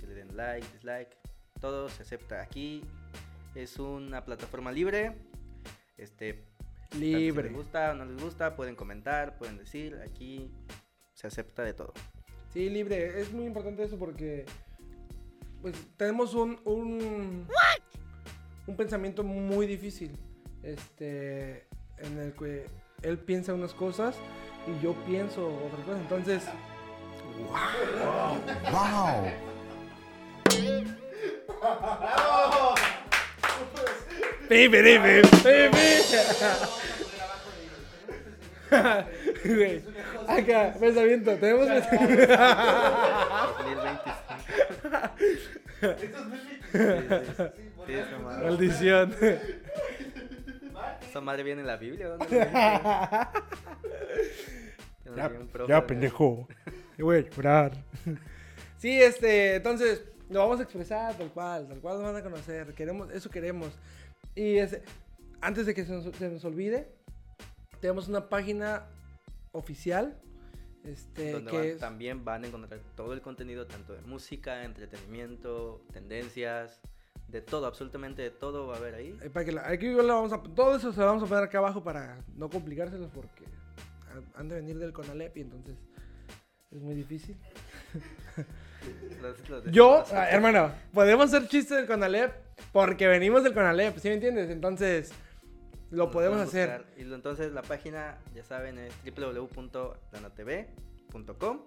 [0.00, 1.16] que le den like, dislike,
[1.60, 2.82] todo se acepta aquí.
[3.56, 5.16] Es una plataforma libre,
[5.96, 6.34] este,
[6.90, 7.44] tanto Si Libre.
[7.48, 10.50] les gusta o no les gusta, pueden comentar, pueden decir, aquí
[11.14, 11.92] se acepta de todo.
[12.52, 13.20] Sí, libre.
[13.20, 14.44] Es muy importante eso porque
[15.62, 17.46] pues tenemos un, un,
[18.66, 20.12] un pensamiento muy difícil.
[20.62, 21.66] Este,
[21.98, 22.66] en el que
[23.02, 24.16] él piensa unas cosas
[24.66, 26.00] y yo pienso otras cosas.
[26.02, 26.44] Entonces,
[27.36, 29.24] Wow.
[29.24, 29.30] pi,
[39.44, 39.82] Güey,
[40.28, 42.36] acá, pensamiento, tenemos pensamiento.
[43.58, 44.16] 2025.
[45.80, 46.08] Sí, sí,
[47.86, 48.44] sí, esa madre.
[48.44, 49.14] Maldición.
[51.08, 52.08] Esa madre viene en la Biblia.
[52.08, 52.26] ¿dónde
[55.16, 55.28] Ya,
[55.80, 56.48] de- pendejo.
[56.96, 57.72] Te voy a llorar.
[58.78, 62.74] Sí, este, entonces, lo vamos a expresar tal cual, tal cual nos van a conocer.
[62.74, 63.68] Queremos, eso queremos.
[64.34, 64.82] Y ese-
[65.40, 66.92] antes de que se nos, se nos olvide,
[67.80, 68.86] tenemos una página
[69.52, 70.20] oficial.
[70.84, 74.62] Este, donde que van- es- también van a encontrar todo el contenido, tanto de música,
[74.64, 76.80] entretenimiento, tendencias,
[77.26, 79.18] de todo, absolutamente de todo va a haber ahí.
[79.20, 81.42] eh, para que la- aquí lo vamos a, todo eso se lo vamos a poner
[81.42, 83.44] acá abajo para no complicárselos porque
[84.14, 85.76] han- han de venir del Conalep y entonces
[86.70, 87.36] es muy difícil.
[89.72, 92.32] Yo, ah, hermano, podemos hacer chistes del Conalep
[92.72, 94.50] porque venimos del Conalep, ¿sí me entiendes?
[94.50, 95.12] Entonces,
[95.90, 96.84] lo podemos hacer.
[96.96, 101.60] Y lo- entonces la página, ya saben, es www.danatv.com.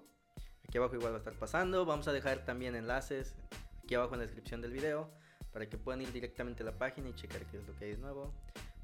[0.68, 1.86] Aquí abajo igual va a estar pasando.
[1.86, 3.36] Vamos a dejar también enlaces
[3.84, 5.10] aquí abajo en la descripción del video
[5.52, 7.92] para que puedan ir directamente a la página y checar qué es lo que hay
[7.92, 8.34] de nuevo.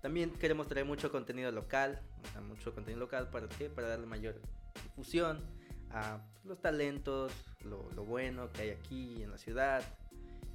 [0.01, 3.69] También queremos traer mucho contenido local, o sea, mucho contenido local para qué?
[3.69, 4.35] Para darle mayor
[4.83, 5.41] difusión
[5.91, 7.31] a los talentos,
[7.63, 9.83] lo, lo bueno que hay aquí en la ciudad.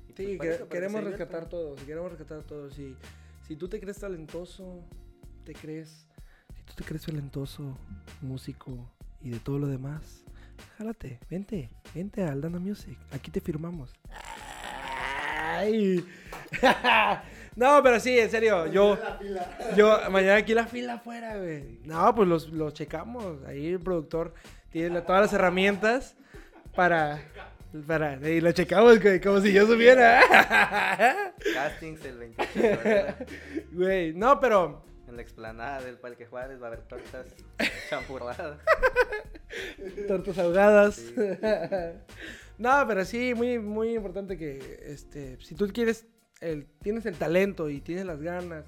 [0.08, 2.70] Y, pues, Sí, que- que queremos rescatar todo, si queremos rescatar todo.
[2.70, 2.96] Si,
[3.46, 4.84] si tú te crees talentoso,
[5.44, 6.06] te crees,
[6.56, 7.76] si tú te crees talentoso,
[8.20, 8.90] músico
[9.22, 10.24] y de todo lo demás,
[10.78, 13.92] jálate, vente, vente a Aldana Music, aquí te firmamos.
[15.42, 16.04] Ay.
[17.56, 18.98] no, pero sí, en serio, yo,
[19.76, 21.80] yo, mañana aquí la fila afuera, güey.
[21.84, 24.34] No, pues los, los checamos, ahí el productor
[24.70, 26.16] tiene la- todas las herramientas
[26.74, 27.22] para...
[27.87, 30.20] Para, y lo checamos güey, como si yo supiera.
[31.54, 33.14] Castings el 28 de febrero.
[33.70, 37.26] Güey, no, pero En la explanada del Parque Juárez va a haber tortas
[37.88, 38.59] champurradas.
[40.09, 40.94] tortas ahogadas.
[40.96, 41.14] Sí.
[42.59, 46.06] no, pero sí, muy, muy importante que, este, si tú quieres,
[46.40, 48.64] el, tienes el talento y tienes las ganas,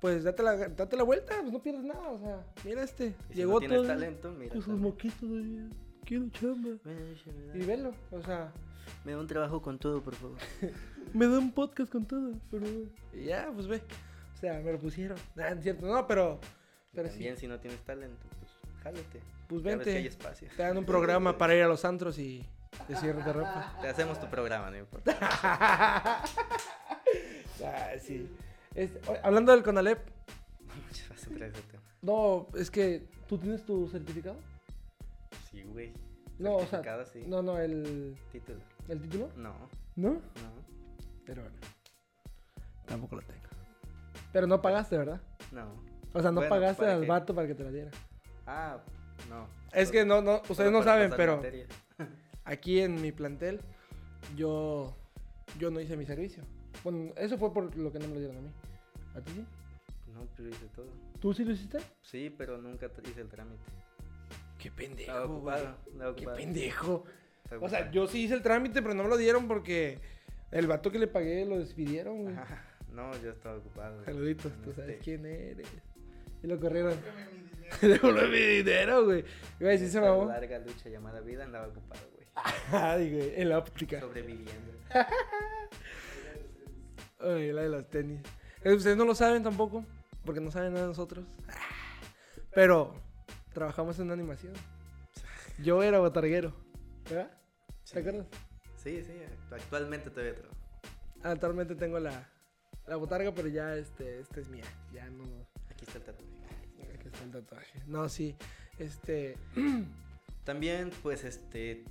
[0.00, 3.32] pues date la, date la vuelta, pues no pierdes nada, o sea, mira este, Y
[3.32, 4.52] si llegó no tienes todo talento, mira.
[4.52, 4.90] con sus también.
[4.90, 5.30] moquitos
[6.04, 6.70] quiero chamba.
[7.54, 8.52] Y velo, o sea,
[9.04, 10.38] Me da un trabajo con todo, por favor.
[11.14, 12.66] me da un podcast con todo, pero,
[13.12, 13.82] y ya, pues ve,
[14.34, 16.40] o sea, me lo pusieron, ah, es cierto, no, pero,
[16.92, 18.50] pero sí, También si no tienes talento, pues
[18.82, 19.20] jálate.
[19.48, 20.48] pues que hay vente, espacio.
[20.56, 22.44] te dan un programa para ir a los antros y
[22.88, 23.76] decir de ropa.
[23.80, 26.22] Te hacemos tu programa, no importa.
[27.62, 28.26] Ah, sí.
[28.74, 29.98] Este, hablando del Conalep,
[32.02, 34.36] no, es que tú tienes tu certificado.
[35.50, 35.92] Sí, güey.
[36.38, 37.24] No, o sea, sí.
[37.26, 38.60] no, no, el, Título.
[38.88, 39.52] el título, No,
[39.96, 40.12] ¿no?
[40.12, 40.20] no.
[41.26, 41.56] Pero bueno,
[42.86, 43.40] tampoco lo tengo.
[44.32, 45.20] Pero no pagaste, ¿verdad?
[45.52, 45.66] No.
[46.14, 47.06] O sea, no Bueno, pagaste ¿para al qué?
[47.06, 47.90] vato para que te la diera.
[48.46, 48.78] Ah,
[49.28, 49.46] no.
[49.72, 51.42] Es que no, no, ustedes no saben, pero
[52.44, 53.60] aquí en mi plantel,
[54.34, 54.96] yo,
[55.58, 56.42] yo no hice mi servicio.
[56.84, 58.50] Bueno, eso fue por lo que no me lo dieron a mí.
[59.14, 59.44] ¿A ti sí?
[60.14, 60.86] No, pero hice todo.
[61.20, 61.78] ¿Tú sí lo hiciste?
[62.02, 63.62] Sí, pero nunca hice el trámite.
[64.58, 65.76] Qué pendejo, ocupado.
[65.90, 67.04] Estaba Qué pendejo.
[67.60, 69.98] O sea, yo sí hice el trámite, pero no me lo dieron porque
[70.50, 72.36] el vato que le pagué lo despidieron, güey.
[72.36, 72.64] Ajá.
[72.92, 73.94] No, yo estaba ocupado.
[73.94, 74.04] güey.
[74.06, 75.66] Saluditos, tú sabes este- quién eres.
[76.42, 76.94] Y lo corrieron.
[77.80, 79.24] Devuelve mi dinero, güey.
[79.60, 80.26] Güey, sí se mamó.
[80.26, 82.26] larga lucha llamada vida andaba ocupado, güey.
[82.72, 84.00] Ay, güey, en la óptica.
[84.00, 84.72] Sobreviviendo.
[87.20, 88.20] Ay, la de los tenis.
[88.64, 89.84] Ustedes no lo saben tampoco,
[90.24, 91.24] porque no saben nada de nosotros.
[92.54, 92.94] Pero
[93.52, 94.52] trabajamos en animación.
[95.62, 96.54] Yo era botarguero.
[97.08, 97.30] ¿Verdad?
[97.84, 97.94] Sí.
[97.94, 98.26] ¿Te acuerdas?
[98.76, 100.56] Sí, sí, act- actualmente todavía trabajo.
[101.22, 102.28] Actualmente tengo la,
[102.86, 104.64] la botarga, pero ya este, esta es mía.
[104.92, 105.24] Ya no.
[105.70, 106.94] Aquí está el tatuaje.
[106.94, 107.82] Aquí está el tatuaje.
[107.86, 108.36] No, sí.
[108.78, 109.36] Este.
[110.44, 111.84] También, pues, este,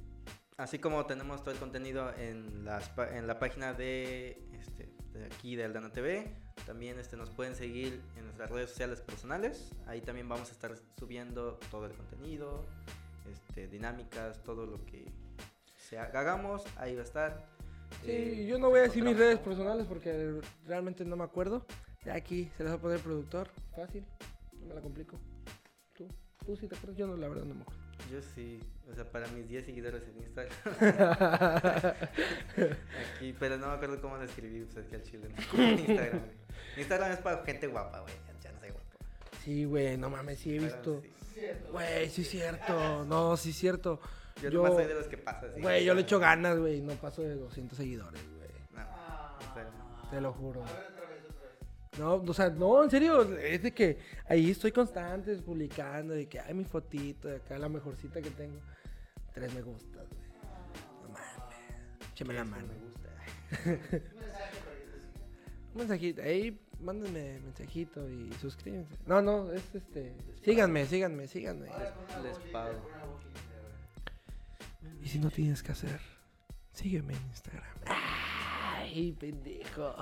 [0.58, 5.56] así como tenemos todo el contenido en, las, en la página de, este, de aquí
[5.56, 6.32] de Aldana TV,
[6.66, 9.72] también este, nos pueden seguir en nuestras redes sociales personales.
[9.88, 12.66] Ahí también vamos a estar subiendo todo el contenido,
[13.32, 15.06] este, dinámicas, todo lo que
[15.78, 17.46] se ha- hagamos, ahí va a estar.
[18.04, 21.66] Sí, Eh, yo no voy a decir mis redes personales porque realmente no me acuerdo.
[22.06, 23.50] Ya aquí se las va a poner el productor.
[23.76, 24.06] Fácil.
[24.60, 25.18] No me la complico.
[25.96, 26.08] ¿Tú?
[26.46, 26.98] ¿Tú sí te acuerdas?
[26.98, 27.79] Yo no, la verdad no me acuerdo.
[28.12, 28.60] Yo sí,
[28.92, 30.56] o sea, para mis 10 seguidores en Instagram.
[33.16, 36.20] Aquí, pero no me acuerdo cómo lo escribí, pues es que al chile no Instagram,
[36.20, 36.32] güey.
[36.78, 38.14] Instagram es para gente guapa, güey.
[38.44, 38.86] Ya no soy guapo.
[39.44, 41.02] Sí, güey, no mames, sí he visto.
[41.02, 41.42] sí.
[41.72, 43.06] Güey, sí es cierto.
[43.06, 44.00] No, sí es cierto.
[44.42, 45.62] Yo, Yo- nomás soy de los que pasa así.
[45.62, 46.82] Güey, yo le echo ganas, güey.
[46.82, 48.50] No paso de 200 seguidores, güey.
[48.74, 48.82] No,
[49.46, 50.08] enfermo.
[50.10, 50.64] Te lo juro.
[52.00, 56.40] No, o sea, no, en serio, es de que ahí estoy constante publicando, de que,
[56.40, 58.58] ay, mi fotito, de acá la mejorcita que tengo.
[59.34, 60.22] Tres me gustas, güey.
[61.04, 61.58] No mames.
[62.14, 62.68] Échame la mano.
[62.68, 63.10] Me gusta.
[65.74, 68.96] Un mensajito, ahí, mándenme mensajito y suscríbanse.
[69.06, 70.16] No, no, es este.
[70.42, 71.68] Síganme, síganme, síganme.
[71.68, 72.80] Les, les pago.
[75.04, 76.00] Y si no tienes que hacer,
[76.72, 77.76] sígueme en Instagram.
[77.88, 79.96] Ay, pendejo.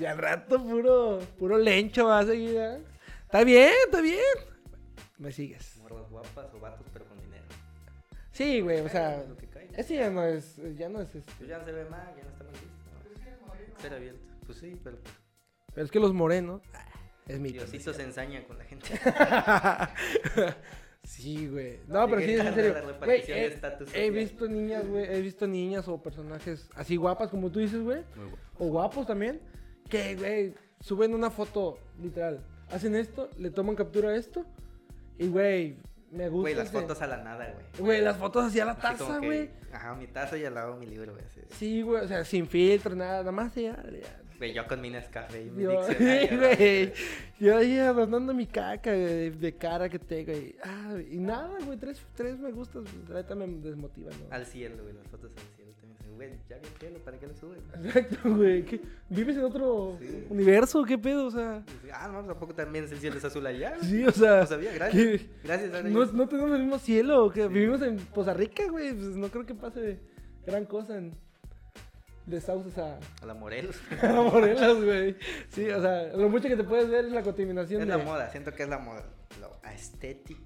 [0.00, 2.56] Y al rato puro, puro lencho va a seguir.
[2.56, 2.82] ¿eh?
[3.24, 4.20] Está bien, está bien.
[5.18, 5.76] Me sigues.
[5.78, 7.44] Morras guapas o vatos, pero con dinero.
[8.32, 9.76] Sí, güey, o sea, Lo que caiga.
[9.76, 11.46] ese ya no es, ya no es Pues este.
[11.46, 13.82] ya no se ve mal, ya no está mal visto.
[13.82, 14.20] Ser abierto.
[14.46, 14.98] Pues sí, pero
[15.74, 16.62] Pero es que los morenos,
[17.28, 17.52] es mi.
[17.52, 18.88] Diosito se ensaña con la gente.
[21.04, 21.80] Sí, güey.
[21.88, 22.74] No, pero sí, es en serio.
[23.04, 25.04] Güey, he, visto niñas, güey.
[25.04, 28.04] He visto niñas o personajes así guapas como tú dices, güey.
[28.58, 29.40] O guapos también.
[29.92, 32.40] Que, güey, suben una foto, literal.
[32.70, 34.46] Hacen esto, le toman captura a esto.
[35.18, 35.76] Y, güey,
[36.10, 36.40] me gusta.
[36.40, 37.66] Güey, las ese- fotos a la nada, güey.
[37.78, 39.50] Güey, las fotos hacia la Así como taza, que, güey.
[39.70, 41.24] Ajá, mi taza y al lado mi libro, güey.
[41.50, 43.76] Sí, güey, o sea, sin filtro, nada, nada más ya.
[44.38, 46.38] Güey, yo con mi Nescafé y mi Yo, diccionario.
[46.56, 46.92] güey,
[47.38, 50.32] yo ahí adornando mi caca de, de cara que tengo.
[50.32, 52.82] Y, ah, y nada, güey, tres, tres me gustas.
[53.08, 54.34] La neta me desmotiva, ¿no?
[54.34, 55.61] Al cielo, güey, las fotos al cielo.
[56.16, 57.60] Güey, ya el cielo, ¿para qué lo suben?
[57.84, 58.64] Exacto, güey.
[58.64, 58.80] ¿qué?
[59.08, 60.26] ¿Vives en otro Sí.
[60.30, 60.84] universo?
[60.84, 61.26] ¿Qué pedo?
[61.26, 63.74] O sea, ah, no, tampoco también el cielo es azul allá.
[63.82, 64.40] sí, o sea.
[64.40, 65.22] No sabía, gracias.
[65.44, 65.70] Gracias,
[66.12, 67.48] No, tenemos el mismo cielo, que Sí.
[67.48, 68.92] vivimos en Poza Rica, güey.
[68.94, 69.98] Pues no creo que pase
[70.46, 71.14] gran cosa en
[72.26, 73.76] de Sauces a, A la Morelos.
[74.02, 75.16] a Morelos, güey.
[75.48, 77.96] Sí, o sea, lo mucho que te puedes ver es la contaminación es de...
[77.96, 79.04] la moda, siento que es la moda.
[79.40, 80.38] Lo aesthetic.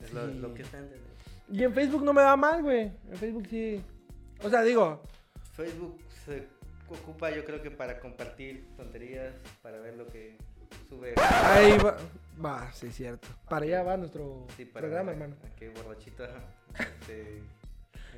[0.00, 0.38] Es lo, Sí.
[0.38, 0.88] lo que está en.
[1.50, 2.92] Y en Facebook no me va mal, güey.
[3.10, 3.82] En Facebook sí.
[4.44, 5.00] O sea, digo,
[5.54, 6.46] Facebook se
[6.88, 10.36] ocupa, yo creo que para compartir tonterías, para ver lo que
[10.88, 11.14] sube.
[11.16, 11.96] ahí va.
[12.44, 13.28] Va, sí, cierto.
[13.48, 15.36] Para allá va nuestro Sí, para programa, ver hermano.
[15.56, 16.24] qué borrachito
[16.78, 17.42] este,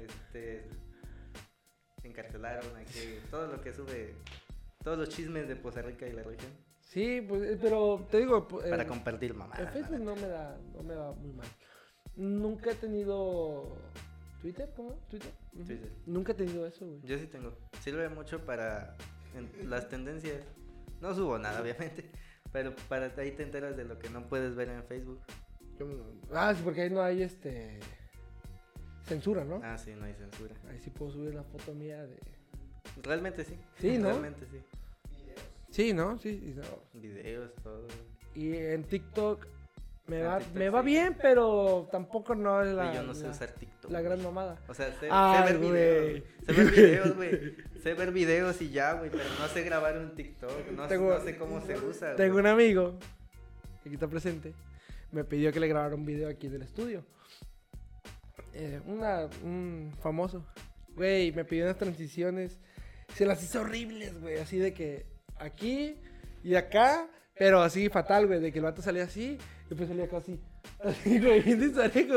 [0.02, 0.68] este,
[2.02, 4.14] encarcelaron, a qué- todo lo que sube,
[4.82, 8.46] todos los chismes de Poza Rica y la región, Sí, pues, eh, pero te digo,
[8.46, 9.56] pu- para eh, compartir mamá.
[9.58, 11.46] en Facebook no me da, no me va muy mal.
[12.14, 13.76] Nunca he tenido
[14.44, 14.92] Twitter, ¿cómo?
[15.08, 15.32] Twitter.
[15.54, 15.90] Twitter.
[16.04, 17.00] Nunca he tenido eso, güey.
[17.02, 18.94] Yo sí tengo, sirve mucho para
[19.34, 20.44] en las tendencias.
[21.00, 22.10] No subo nada, obviamente,
[22.52, 25.22] pero para ahí te enteras de lo que no puedes ver en Facebook.
[26.30, 27.80] Ah, sí, porque ahí no hay este
[29.04, 29.62] censura, ¿no?
[29.64, 30.54] Ah, sí, no hay censura.
[30.68, 32.18] Ahí sí puedo subir la foto mía de.
[33.02, 33.58] Realmente sí.
[33.80, 34.08] Sí, ¿no?
[34.08, 34.60] Realmente sí.
[35.70, 36.18] Sí, ¿no?
[36.18, 36.54] Sí.
[36.54, 37.00] no.
[37.00, 37.86] Videos, todo.
[38.34, 39.46] Y en TikTok
[40.06, 40.86] me va, TikTok me va sí.
[40.86, 43.90] bien, pero tampoco no es la, y yo no sé la, usar TikTok.
[43.90, 44.10] la güey.
[44.12, 44.58] gran mamada.
[44.68, 46.22] O sea, sé, sé Ay, ver videos.
[46.46, 47.54] Sé ver videos, güey.
[47.82, 49.10] Sé ver videos y ya, güey.
[49.10, 50.70] Pero no sé grabar un TikTok.
[50.72, 52.16] No, sé- Tengo- no sé cómo se usa.
[52.16, 52.44] Tengo güey.
[52.44, 52.98] un amigo
[53.82, 54.52] que aquí está presente.
[55.12, 57.04] Me pidió que le grabara un video aquí del estudio.
[58.52, 60.44] Eh, una, un famoso.
[60.96, 62.58] Güey, me pidió unas transiciones.
[63.14, 64.38] Se las hizo horribles, güey.
[64.38, 65.06] Así de que
[65.38, 65.96] aquí
[66.42, 67.08] y acá.
[67.36, 68.40] Pero así fatal, güey.
[68.40, 69.38] De que el vato salía así.
[69.66, 70.38] Y después salía acá así.
[71.04, 71.40] Güey.
[71.42, 71.72] Bien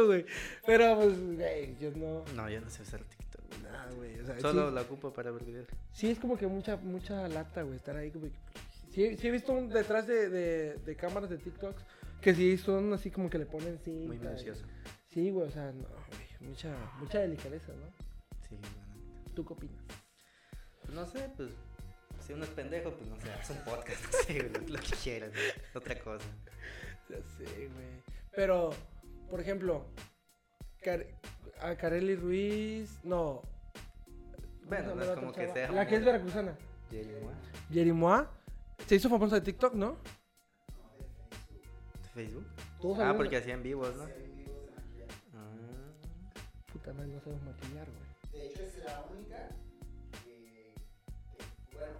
[0.05, 0.25] güey.
[0.65, 2.23] Pero pues, güey, yo no.
[2.35, 3.41] No, yo no sé usar TikTok.
[3.47, 3.61] güey.
[3.63, 4.19] Nada, güey.
[4.19, 5.67] O sea, Solo sí, la ocupo para ver videos.
[5.91, 7.77] sí es como que mucha, mucha lata, güey.
[7.77, 8.19] Estar ahí que.
[8.91, 11.83] Sí, sí he visto un detrás de, de, de cámaras de TikToks
[12.21, 14.07] que sí son así como que le ponen cinta.
[14.07, 14.65] Muy minucioso.
[15.09, 17.87] Sí, güey, o sea, no, güey, mucha, mucha delicadeza, ¿no?
[18.47, 18.75] Sí, bueno.
[19.35, 19.83] ¿Tú qué opinas?
[20.81, 21.49] Pues no sé, pues.
[22.25, 24.79] Si uno es pendejo, pues no sé, haz un podcast, no sé, güey, lo, lo
[24.79, 25.43] que quieras, güey,
[25.75, 26.25] otra cosa.
[27.09, 28.03] Ya sé, güey.
[28.35, 28.71] Pero,
[29.29, 29.85] por ejemplo,
[30.83, 31.05] Car
[31.61, 33.41] a Kareli Ruiz, no.
[33.43, 36.57] ¿Cómo Bueno, no es la como que sea La que es veracruzana.
[36.91, 37.35] Jerry Moore,
[37.69, 38.31] Yerimoa.
[38.85, 39.97] Se hizo famosa de TikTok, ¿no?
[42.03, 42.45] ¿de Facebook?
[42.99, 44.03] Ah, porque hacían vivos, ¿no?
[44.03, 44.09] Ah,
[46.71, 48.41] Puta madre, no sabemos maquillar, güey.
[48.41, 49.49] De hecho, es la única
[50.23, 50.73] que,
[51.37, 51.93] que- bueno,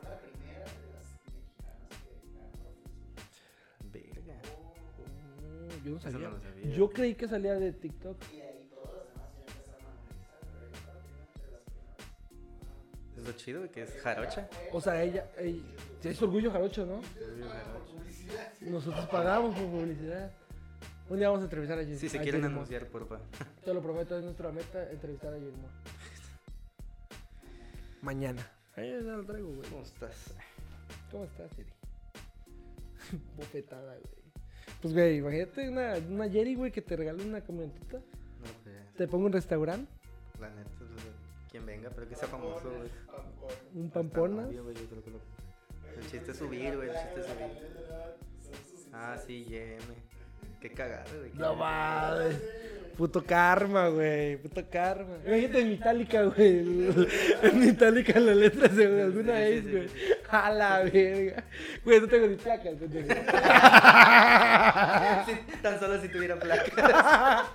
[5.88, 6.28] yo no Eso sabía.
[6.30, 6.76] no lo sabía.
[6.76, 8.18] Yo creí que salía de TikTok.
[8.32, 11.44] Y de ahí todas las demás ya empezaron a monetizar, pero ella fue la primera
[11.44, 13.18] de las primeras.
[13.18, 14.50] Es lo chido, que es jarocha.
[14.74, 17.02] O sea, ella, ella hizo orgullo jarocho, ¿no?
[18.62, 20.32] Nosotros pagamos por publicidad.
[21.10, 21.98] Un día vamos a entrevistar a Jerry.
[21.98, 23.20] Si se quieren anunciar, porfa.
[23.64, 25.54] Te lo prometo, es nuestra meta entrevistar a Moore.
[28.02, 28.46] Mañana.
[28.76, 29.70] Ahí ya lo traigo, güey.
[29.70, 30.34] ¿Cómo estás?
[31.10, 31.72] ¿Cómo estás, Jerry?
[33.38, 34.17] Bofetada, güey.
[34.82, 37.98] Pues, güey, imagínate una, una Jerry, güey, que te regale una camionetita.
[37.98, 38.04] No,
[38.64, 39.92] pues, Te ponga un restaurante,
[40.40, 40.90] la neta, pues,
[41.52, 42.90] quien venga, pero que sea famoso, güey.
[43.76, 44.44] un pampona.
[44.44, 45.38] novio, güey, yo creo que lo-
[46.00, 48.94] El chiste es subir, güey, el chiste es subir.
[48.94, 49.96] Ah, sí, Yeme.
[50.70, 50.84] Qué
[51.18, 51.32] güey.
[51.36, 52.36] No mames.
[52.98, 54.38] Puto karma, güey.
[54.38, 55.18] Puto karma.
[55.26, 56.90] Imagínate en Itálica, güey.
[57.44, 59.88] En Itálica las letras de alguna vez, sí, güey.
[59.88, 59.96] sí.
[60.30, 61.44] A la verga.
[61.86, 63.08] Güey, no tengo ni placas, pendejo.
[65.26, 67.46] Sí, tan solo si tuviera placa.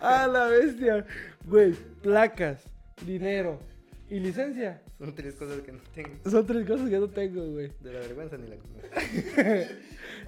[0.00, 1.04] A la bestia.
[1.44, 2.62] Güey, placas,
[3.04, 3.60] dinero
[4.10, 4.80] y licencia.
[4.98, 6.30] Son tres cosas que no tengo.
[6.30, 7.72] Son tres cosas que no tengo, güey.
[7.80, 8.56] De la vergüenza ni la.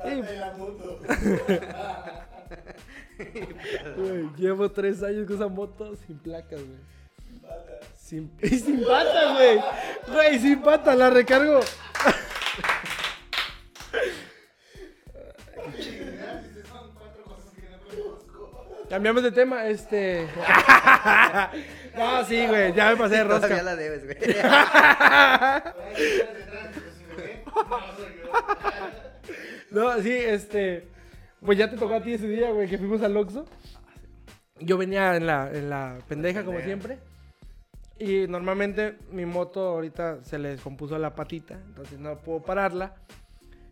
[0.02, 0.98] Y, de la moto.
[3.96, 6.78] Güey, llevo tres años con esa moto sin placas, güey.
[7.98, 9.60] Sin, y sin patas, güey.
[10.08, 11.60] Güey, sin patas, la recargo.
[11.62, 11.74] Son
[16.94, 18.86] cuatro cosas que no conozco.
[18.88, 20.26] Cambiamos de tema, este.
[22.00, 23.62] No, sí, güey, ya me pasé de Todavía rosca.
[23.62, 24.16] la debes, güey.
[29.70, 30.88] No, sí, este.
[31.44, 33.46] Pues ya te tocó a ti ese día, güey, que fuimos al Oxxo.
[34.58, 36.98] Yo venía en la, en la pendeja, como siempre.
[37.98, 42.94] Y normalmente mi moto ahorita se le descompuso la patita, entonces no puedo pararla.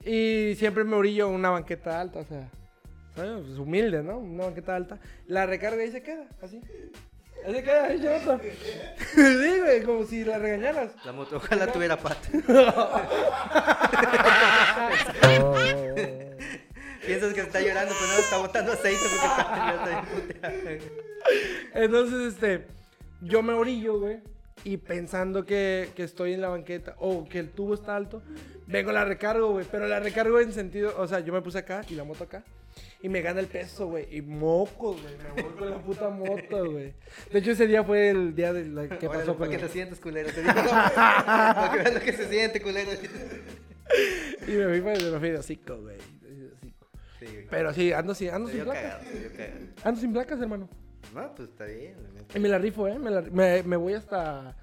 [0.04, 2.48] Y siempre me orillo una banqueta alta, o sea,
[3.14, 3.42] ¿sabes?
[3.44, 4.18] Pues humilde, ¿no?
[4.18, 4.98] Una banqueta alta.
[5.26, 6.60] La recarga y se queda, así.
[7.46, 8.40] Ahí se queda, ahí lleva
[9.14, 10.92] Sí, güey, como si la regañaras.
[11.05, 12.29] La moto, ojalá tuviera pata.
[17.07, 20.05] Piensas que está llorando, pero no, está botando aceite porque está,
[20.42, 20.83] ya está bien.
[21.74, 22.66] Entonces, este,
[23.22, 24.20] yo me orillo, güey.
[24.64, 28.22] Y pensando que, que estoy en la banqueta o que el tubo está alto,
[28.66, 29.64] vengo la recargo, güey.
[29.70, 32.44] Pero la recargo en sentido, o sea, yo me puse acá y la moto acá.
[33.00, 34.08] Y me gana el peso, güey.
[34.16, 35.14] Y mocos, güey.
[35.37, 36.94] Me vuelvo la puta moto, güey.
[37.32, 39.66] De hecho, ese día fue el día de la que Órale, pasó con para que
[39.66, 40.28] te sientes, culero.
[40.32, 42.90] Te digo, no, para que veas lo que se siente, culero.
[44.46, 45.96] Y me fui, pues, me fui de hocico, güey.
[47.18, 47.26] Sí.
[47.48, 48.82] Pero sí, ando, sin- ando sin placas.
[48.82, 49.00] cagado.
[49.84, 50.68] Ando sin placas, hermano.
[51.14, 51.96] No, pues está bien.
[52.34, 52.98] Y me la rifo, ¿eh?
[52.98, 54.54] Me, la- me, me voy hasta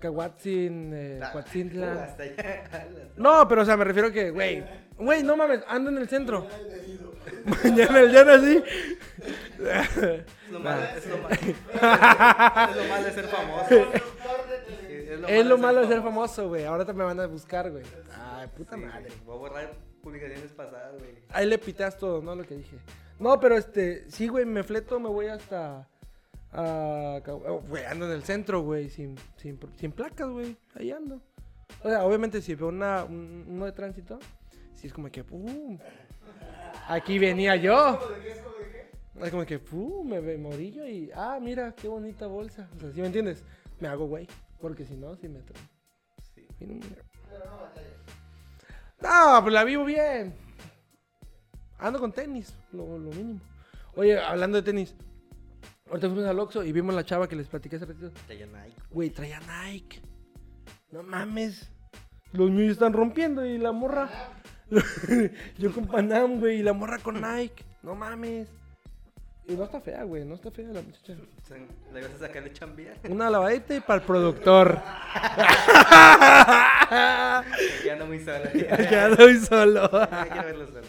[0.00, 1.32] Cahuatzin, eh, Ah,
[2.18, 3.08] allá.
[3.16, 4.64] No, pero o sea, me refiero que, güey,
[5.00, 6.46] güey, no mames, ando en el centro.
[7.64, 8.62] Mañana el día así.
[9.58, 11.34] Es lo malo, es lo malo.
[11.36, 13.92] Es lo malo de ser famoso.
[15.28, 16.64] Es lo malo de ser famoso, güey.
[16.64, 17.84] Ahora te me van a buscar, güey.
[18.16, 19.08] Ay, puta Sí, madre.
[19.24, 21.14] Voy a borrar publicaciones pasadas, güey.
[21.30, 22.34] Ahí le pitas todo, ¿no?
[22.34, 22.76] Lo que dije.
[23.18, 25.86] No, pero este, sí, güey, me fleto, me voy hasta.
[26.52, 30.56] A, oh, güey, ando en el centro, güey, sin, sin, sin placas, güey.
[30.74, 31.20] Ahí ando.
[31.84, 34.18] O sea, obviamente, si veo una, un- uno de tránsito,
[34.80, 35.78] sí es como que, pum.
[36.88, 38.00] Aquí venía yo.
[39.16, 42.68] Es como que, pum, me, me morillo y, ah, mira, qué bonita bolsa.
[42.76, 43.44] O sea, ¿sí me entiendes?
[43.78, 44.26] Me hago, güey.
[44.60, 45.68] Porque si no, sí me traen.
[46.34, 46.46] Sí.
[49.02, 50.34] No, pues la vivo bien.
[51.78, 53.40] Ando con tenis, lo, lo mínimo.
[53.96, 54.94] Oye, hablando de tenis.
[55.88, 58.10] Ahorita fuimos al Oxxo y vimos la chava que les platiqué hace ratito.
[58.26, 58.80] Traía Nike.
[58.90, 60.00] Güey, traía Nike.
[60.90, 61.70] No mames.
[62.32, 64.08] Los míos están rompiendo y la morra.
[65.58, 67.64] Yo con Panam, güey, y la morra con Nike.
[67.82, 68.48] No mames.
[69.48, 71.14] Y no está fea, güey, no está fea la muchacha.
[71.92, 72.94] ¿La ibas a sacar de chambia?
[73.08, 74.80] Una lavadita y para el productor.
[77.84, 78.44] Ya ando muy solo.
[78.54, 80.86] Ya quiero verlo solo.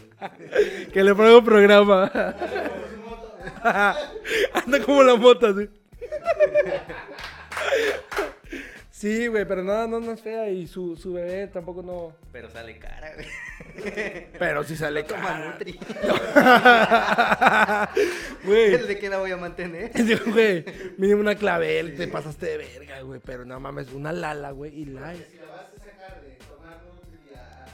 [0.92, 2.12] Que le pongo programa.
[4.54, 5.70] Anda como la moto, así.
[9.02, 12.14] Sí, güey, pero no, no, no es fea y su, su bebé tampoco no...
[12.32, 13.26] Pero sale cara, güey.
[14.38, 15.50] Pero sí sale Toma cara.
[15.50, 15.80] Nutri.
[18.46, 19.90] Güey, ¿De qué la voy a mantener?
[20.32, 20.64] güey,
[21.00, 24.86] mínimo una clavel, te pasaste de verga, güey, pero no mames, una lala, güey, y
[24.86, 25.26] live.
[25.32, 27.66] Si la vas a sacar de tomar Nutri a.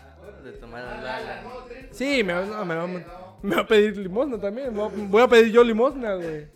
[0.43, 1.43] De tomar a la la lala.
[1.91, 2.87] Sí, me, no, me, va, a-
[3.41, 6.47] me va a pedir limosna también, voy a pedir yo limosna, güey.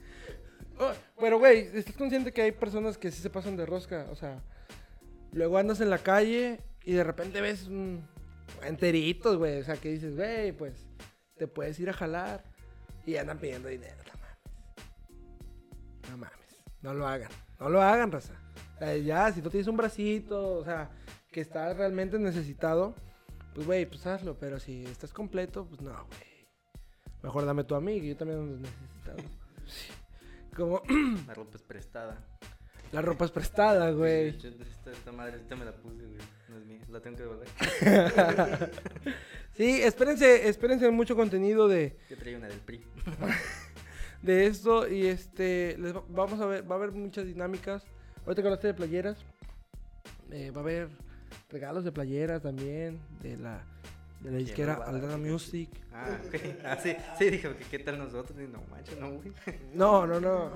[0.80, 4.08] Oh, pero, güey, ¿estás consciente que hay personas que sí se pasan de rosca?
[4.12, 4.42] O sea,
[5.32, 8.04] luego andas en la calle y de repente ves un
[8.64, 9.60] enteritos, güey.
[9.60, 10.88] O sea, que dices, güey, pues
[11.38, 12.44] te puedes ir a jalar
[13.06, 13.96] y andan pidiendo dinero.
[14.04, 16.10] No mames.
[16.10, 16.64] No mames.
[16.82, 17.32] No lo hagan.
[17.60, 18.34] No lo hagan, raza.
[18.76, 20.90] O sea, ya, si tú tienes un bracito, o sea,
[21.32, 22.96] que estás realmente necesitado,
[23.54, 24.38] pues, güey, pues hazlo.
[24.40, 26.48] Pero si estás completo, pues no, güey.
[27.22, 29.18] Mejor dame tú a mí, que yo también los necesitaba.
[29.68, 30.01] Sí.
[30.56, 30.82] Como
[31.28, 32.18] La ropa es prestada.
[32.92, 34.40] la ropa es prestada, güey.
[34.40, 36.18] Sí, Esta, esta madre, esta me la puse, güey.
[36.50, 38.72] No es mía, la tengo que devolver.
[39.54, 42.82] Sí, espérense, espérense mucho contenido de, Yo traía una del PRI.
[44.22, 47.84] de esto y este les va- vamos a ver va a haber muchas dinámicas
[48.26, 49.18] ahorita que hablaste de playeras
[50.32, 50.90] eh, va a haber
[51.50, 53.62] regalos de playeras también de la
[54.22, 55.18] de la disquera nos va a dar Aldana?
[55.18, 56.36] Music Ah, ok.
[56.64, 58.38] Ah, sí, sí, dije, ¿qué tal nosotros?
[58.40, 59.32] Y no manches, no, güey.
[59.74, 60.50] no no no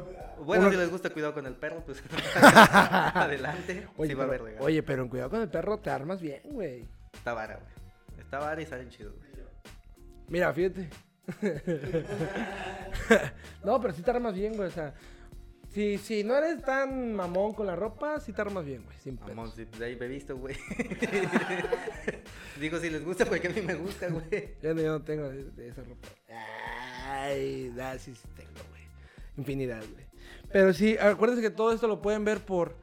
[0.43, 2.01] Bueno, Uno- si les gusta cuidado con el perro, pues
[2.36, 3.88] adelante.
[3.97, 6.22] oye, sí va a haber pero, oye pero en cuidado con el perro te armas
[6.22, 8.22] bien güey Está vara, güey.
[8.22, 9.30] Está vara y salen chidos, güey.
[10.30, 10.89] mira fíjate
[13.63, 14.93] no pero sí te armas bien güey o sea
[15.76, 18.97] si, si no eres tan mamón con la ropa, sí te armas bien, güey.
[18.99, 19.36] Sin pedos.
[19.36, 20.55] Vamos, de ahí me he visto, güey.
[22.61, 24.55] Digo, si les gusta, porque a mí me gusta, güey.
[24.63, 26.07] No, yo no tengo de, de esa ropa.
[27.03, 28.84] Ay, da, sí, sí tengo, güey.
[29.36, 30.05] Infinidad, güey.
[30.49, 32.78] Pero sí, acuérdense que todo esto lo pueden ver por,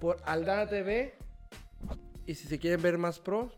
[0.00, 1.14] por Aldana TV.
[2.26, 3.52] Y si se quieren ver más pro,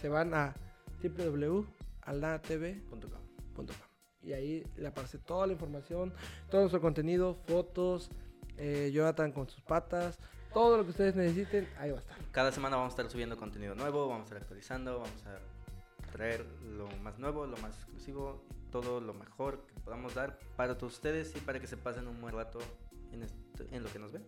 [0.00, 0.54] se van a
[1.02, 3.89] www.aldanatv.com.
[4.22, 6.12] Y ahí le aparece toda la información,
[6.50, 8.10] todo nuestro contenido, fotos,
[8.58, 10.18] eh, Jonathan con sus patas,
[10.52, 12.16] todo lo que ustedes necesiten, ahí va a estar.
[12.32, 15.38] Cada semana vamos a estar subiendo contenido nuevo, vamos a estar actualizando, vamos a
[16.12, 16.44] traer
[16.76, 21.34] lo más nuevo, lo más exclusivo, todo lo mejor que podamos dar para todos ustedes
[21.36, 22.58] y para que se pasen un buen rato
[23.12, 24.24] en, esto- en lo que nos ven.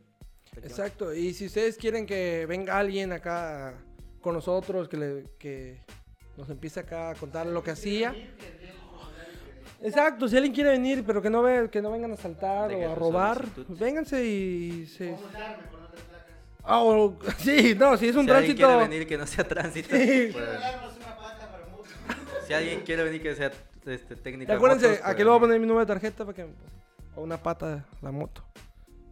[0.57, 3.75] Exacto, y si ustedes quieren que venga alguien acá
[4.21, 5.83] con nosotros, que, le, que
[6.37, 8.15] nos empiece acá a contar lo que hacía.
[9.85, 12.87] Exacto, si alguien quiere venir, pero que no, ve, que no vengan a saltar Deje
[12.87, 13.65] o a robar, solicitud.
[13.67, 15.13] pues vénganse y se...
[15.13, 16.27] Vamos a darme con otras placas.
[16.63, 18.67] Ah, o- sí, no, si es un si alguien tránsito...
[18.69, 20.29] quiere venir que no sea tránsito, Sí.
[20.33, 21.85] pues, Quiero darnos una pata para moto.
[22.47, 23.51] si alguien quiere venir que sea
[23.87, 25.93] este, técnico Y de acuérdense, motos, aquí pues, le voy a poner mi número de
[25.93, 26.47] tarjeta para que...
[27.17, 28.43] O una pata la moto.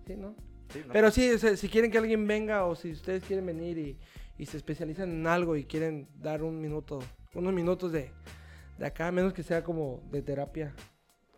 [0.06, 0.34] Sí, ¿no?
[0.72, 0.92] sí, ¿no?
[0.92, 3.98] Pero sí, o sea, si quieren que alguien venga o si ustedes quieren venir y,
[4.38, 7.00] y se especializan en algo y quieren dar un minuto,
[7.34, 8.10] unos minutos de,
[8.81, 10.74] de acá, a menos que sea como de terapia,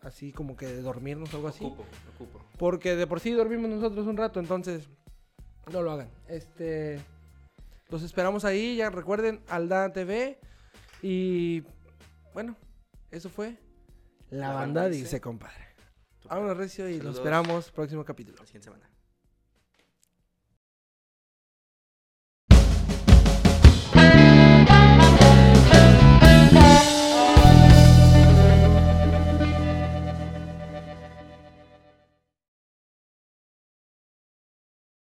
[0.00, 1.64] así como que de dormirnos algo así.
[1.64, 1.84] Ocupo,
[2.14, 2.40] ocupo.
[2.56, 4.88] Porque de por sí dormimos nosotros un rato, entonces
[5.72, 6.08] no lo hagan.
[6.28, 7.00] Este,
[7.88, 10.38] los esperamos ahí, ya recuerden, Aldana TV.
[11.02, 11.64] Y
[12.32, 12.56] bueno,
[13.10, 13.58] eso fue
[14.30, 15.66] La, La banda dice, compadre.
[16.28, 18.38] Vámonos, Recio, y los esperamos próximo capítulo.
[18.38, 18.88] La siguiente semana.